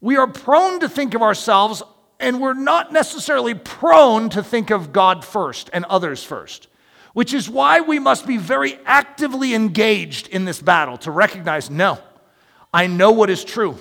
[0.02, 1.82] We are prone to think of ourselves,
[2.20, 6.68] and we're not necessarily prone to think of God first and others first,
[7.14, 12.00] which is why we must be very actively engaged in this battle to recognize no,
[12.74, 13.78] I know what is true.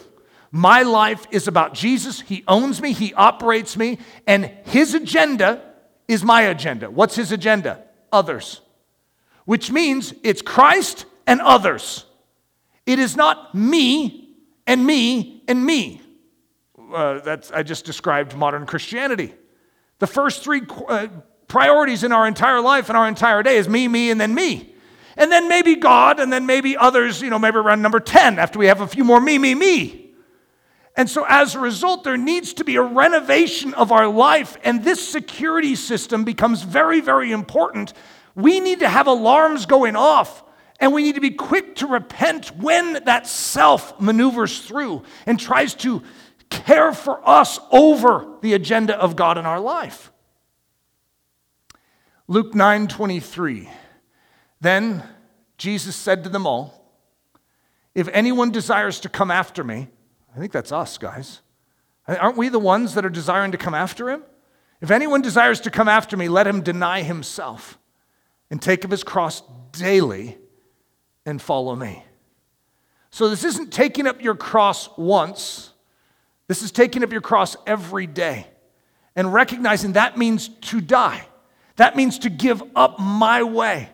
[0.51, 2.21] My life is about Jesus.
[2.21, 5.63] He owns me, He operates me, and His agenda
[6.09, 6.91] is my agenda.
[6.91, 7.85] What's his agenda?
[8.13, 8.61] Others.
[9.47, 12.05] Which means it's Christ and others.
[12.85, 14.35] It is not me
[14.67, 16.03] and me and me.
[16.95, 19.35] Uh, that's, I just described modern Christianity.
[19.99, 21.09] The first three uh,
[21.49, 24.75] priorities in our entire life and our entire day is me, me, and then me.
[25.17, 28.59] And then maybe God, and then maybe others, you know, maybe around number 10 after
[28.59, 30.11] we have a few more me, me, me.
[30.97, 34.83] And so as a result, there needs to be a renovation of our life, and
[34.83, 37.93] this security system becomes very, very important.
[38.37, 40.45] We need to have alarms going off,
[40.79, 45.75] and we need to be quick to repent when that self maneuvers through and tries
[45.77, 46.03] to
[46.51, 50.13] care for us over the agenda of God in our life.
[52.29, 53.71] Luke 9:23
[54.61, 55.03] Then
[55.57, 56.93] Jesus said to them all,
[57.95, 59.89] If anyone desires to come after me,
[60.35, 61.41] I think that's us, guys.
[62.07, 64.23] Aren't we the ones that are desiring to come after him?
[64.83, 67.79] If anyone desires to come after me, let him deny himself
[68.51, 69.43] and take up his cross
[69.73, 70.39] daily
[71.25, 72.05] and follow me.
[73.11, 75.71] So, this isn't taking up your cross once,
[76.49, 78.47] this is taking up your cross every day
[79.17, 81.27] and recognizing that means to die.
[81.77, 83.89] That means to give up my way.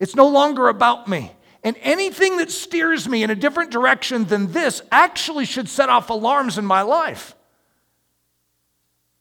[0.00, 1.32] It's no longer about me.
[1.62, 6.10] And anything that steers me in a different direction than this actually should set off
[6.10, 7.34] alarms in my life.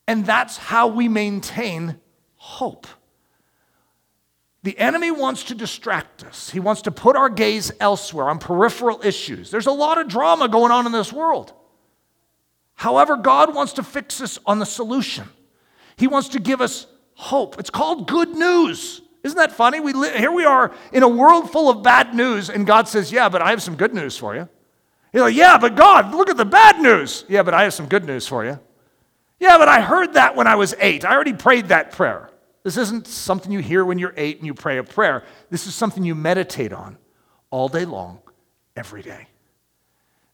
[0.07, 1.99] And that's how we maintain
[2.35, 2.85] hope.
[4.63, 6.49] The enemy wants to distract us.
[6.49, 9.51] He wants to put our gaze elsewhere on peripheral issues.
[9.51, 11.53] There's a lot of drama going on in this world.
[12.75, 15.27] However, God wants to fix us on the solution.
[15.97, 17.59] He wants to give us hope.
[17.59, 19.01] It's called good news.
[19.23, 19.81] Isn't that funny?
[19.81, 23.11] We li- here we are in a world full of bad news, and God says,
[23.11, 24.47] Yeah, but I have some good news for you.
[25.13, 27.25] You're like, Yeah, but God, look at the bad news.
[27.27, 28.59] Yeah, but I have some good news for you.
[29.39, 31.05] Yeah, but I heard that when I was eight.
[31.05, 32.29] I already prayed that prayer.
[32.63, 35.23] This isn't something you hear when you're eight and you pray a prayer.
[35.49, 36.97] This is something you meditate on
[37.51, 38.19] all day long,
[38.75, 39.27] every day.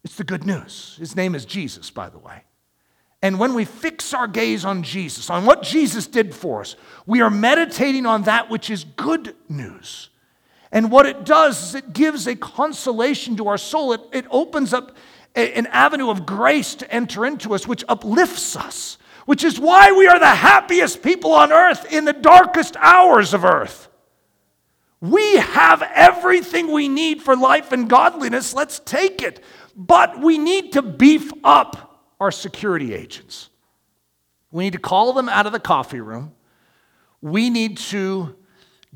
[0.04, 0.96] It's the good news.
[1.00, 2.44] His name is Jesus, by the way.
[3.22, 6.76] And when we fix our gaze on Jesus, on what Jesus did for us,
[7.06, 10.10] we are meditating on that which is good news.
[10.72, 13.92] And what it does is it gives a consolation to our soul.
[13.92, 14.96] It, it opens up
[15.36, 19.92] a, an avenue of grace to enter into us, which uplifts us, which is why
[19.92, 23.88] we are the happiest people on earth in the darkest hours of earth.
[25.02, 28.54] We have everything we need for life and godliness.
[28.54, 29.44] Let's take it.
[29.76, 33.50] But we need to beef up our security agents.
[34.52, 36.34] We need to call them out of the coffee room.
[37.22, 38.36] We need to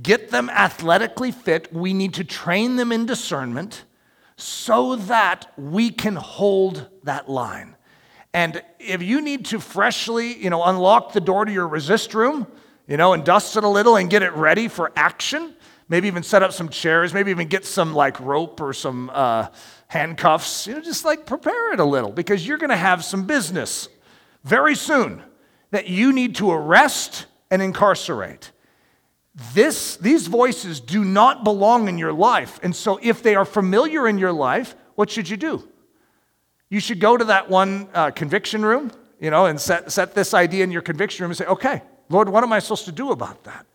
[0.02, 1.72] get them athletically fit.
[1.72, 3.86] We need to train them in discernment
[4.36, 7.76] so that we can hold that line.
[8.34, 12.48] And if you need to freshly, you know, unlock the door to your resist room,
[12.88, 15.54] you know, and dust it a little and get it ready for action,
[15.88, 19.48] maybe even set up some chairs, maybe even get some like rope or some uh,
[19.88, 23.28] handcuffs, you know, just like prepare it a little because you're going to have some
[23.28, 23.88] business
[24.44, 25.22] very soon
[25.70, 28.52] that you need to arrest and incarcerate.
[29.54, 32.60] This, these voices do not belong in your life.
[32.62, 35.68] And so, if they are familiar in your life, what should you do?
[36.74, 40.34] You should go to that one uh, conviction room, you know, and set, set this
[40.34, 43.12] idea in your conviction room and say, okay, Lord, what am I supposed to do
[43.12, 43.68] about that?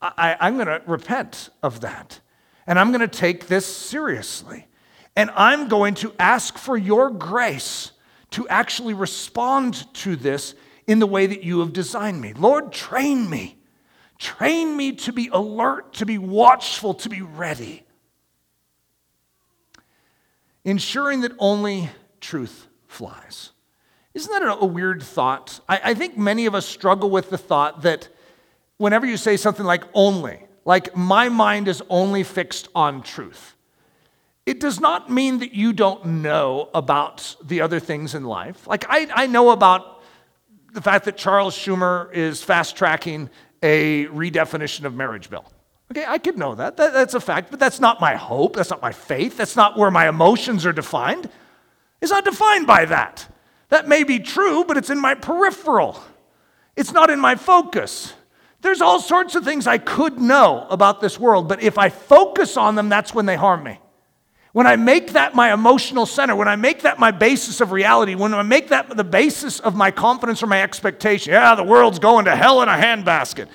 [0.00, 2.20] I, I'm going to repent of that.
[2.68, 4.68] And I'm going to take this seriously.
[5.16, 7.90] And I'm going to ask for your grace
[8.30, 10.54] to actually respond to this
[10.86, 12.32] in the way that you have designed me.
[12.32, 13.58] Lord, train me.
[14.18, 17.82] Train me to be alert, to be watchful, to be ready.
[20.68, 21.88] Ensuring that only
[22.20, 23.52] truth flies.
[24.12, 25.60] Isn't that a weird thought?
[25.66, 28.10] I, I, think many of us struggle with the thought that
[28.76, 33.56] whenever you say something like only, like my mind is only fixed on truth.
[34.44, 38.66] It does not mean that you don't know about the other things in life.
[38.66, 40.02] Like, I, I know about
[40.74, 43.30] the fact that Charles Schumer is fast tracking
[43.62, 45.50] a redefinition of marriage bill.
[45.90, 46.76] Okay, I could know that.
[46.76, 46.92] that.
[46.92, 48.56] That's a fact, but that's not my hope.
[48.56, 49.36] That's not my faith.
[49.36, 51.30] That's not where my emotions are defined.
[52.00, 53.26] It's not defined by that.
[53.70, 56.00] That may be true, but it's in my peripheral,
[56.76, 58.14] it's not in my focus.
[58.60, 62.56] There's all sorts of things I could know about this world, but if I focus
[62.56, 63.78] on them, that's when they harm me.
[64.52, 68.16] When I make that my emotional center, when I make that my basis of reality,
[68.16, 72.00] when I make that the basis of my confidence or my expectation, yeah, the world's
[72.00, 73.46] going to hell in a handbasket.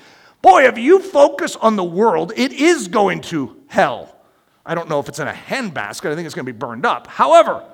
[0.44, 4.14] Boy, if you focus on the world, it is going to hell.
[4.66, 6.86] I don't know if it's in a handbasket, I think it's going to be burned
[6.86, 7.08] up.
[7.08, 7.66] However,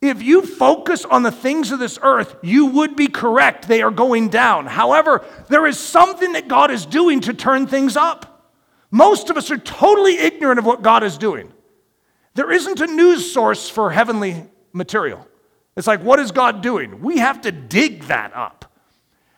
[0.00, 3.66] if you focus on the things of this earth, you would be correct.
[3.66, 4.66] They are going down.
[4.66, 8.52] However, there is something that God is doing to turn things up.
[8.92, 11.52] Most of us are totally ignorant of what God is doing.
[12.34, 15.26] There isn't a news source for heavenly material.
[15.76, 17.00] It's like, what is God doing?
[17.00, 18.63] We have to dig that up.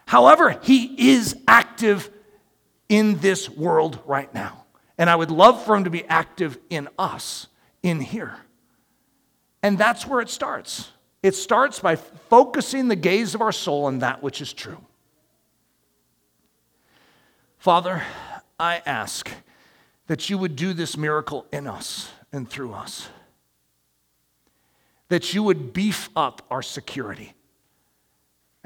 [0.07, 2.11] However, He is active
[2.89, 4.65] in this world right now.
[4.99, 7.49] And I would love for Him to be active in us,
[7.83, 8.37] in here.
[9.63, 10.91] And that's where it starts.
[11.23, 14.79] It starts by focusing the gaze of our soul on that which is true.
[17.59, 18.03] Father,
[18.61, 19.29] I ask
[20.07, 23.09] that you would do this miracle in us and through us
[25.09, 27.35] that you would beef up our security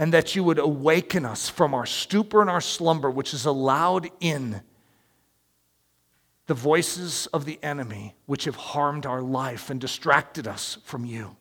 [0.01, 4.09] and that you would awaken us from our stupor and our slumber, which is allowed
[4.19, 4.63] in
[6.47, 11.37] the voices of the enemy, which have harmed our life and distracted us from you.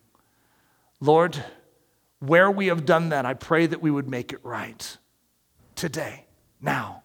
[0.99, 1.41] Lord,
[2.19, 4.97] where we have done that, I pray that we would make it right
[5.75, 6.25] today,
[6.59, 7.03] now.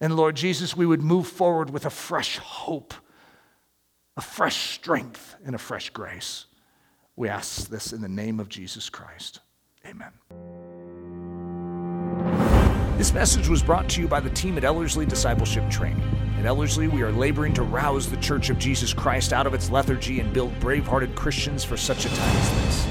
[0.00, 2.92] And Lord Jesus, we would move forward with a fresh hope,
[4.16, 6.46] a fresh strength, and a fresh grace.
[7.14, 9.38] We ask this in the name of Jesus Christ.
[9.86, 10.61] Amen.
[12.98, 16.04] This message was brought to you by the team at Ellerslie Discipleship Training.
[16.38, 19.70] At Ellerslie, we are laboring to rouse the Church of Jesus Christ out of its
[19.70, 22.86] lethargy and build brave hearted Christians for such a time as this.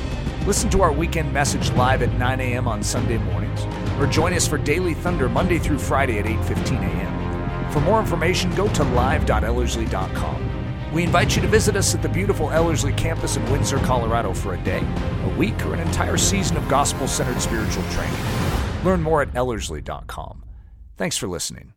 [0.48, 2.68] Listen to our weekend message live at 9 a.m.
[2.68, 3.64] on Sunday mornings,
[4.00, 7.72] or join us for Daily Thunder Monday through Friday at 8:15 a.m.
[7.72, 10.92] For more information, go to live.ellerslie.com.
[10.92, 14.56] We invite you to visit us at the beautiful Ellerslie campus in Windsor, Colorado for
[14.56, 14.84] a day,
[15.24, 18.61] a week, or an entire season of gospel centered spiritual training.
[18.84, 20.44] Learn more at Ellerslie.com.
[20.98, 21.74] Thanks for listening.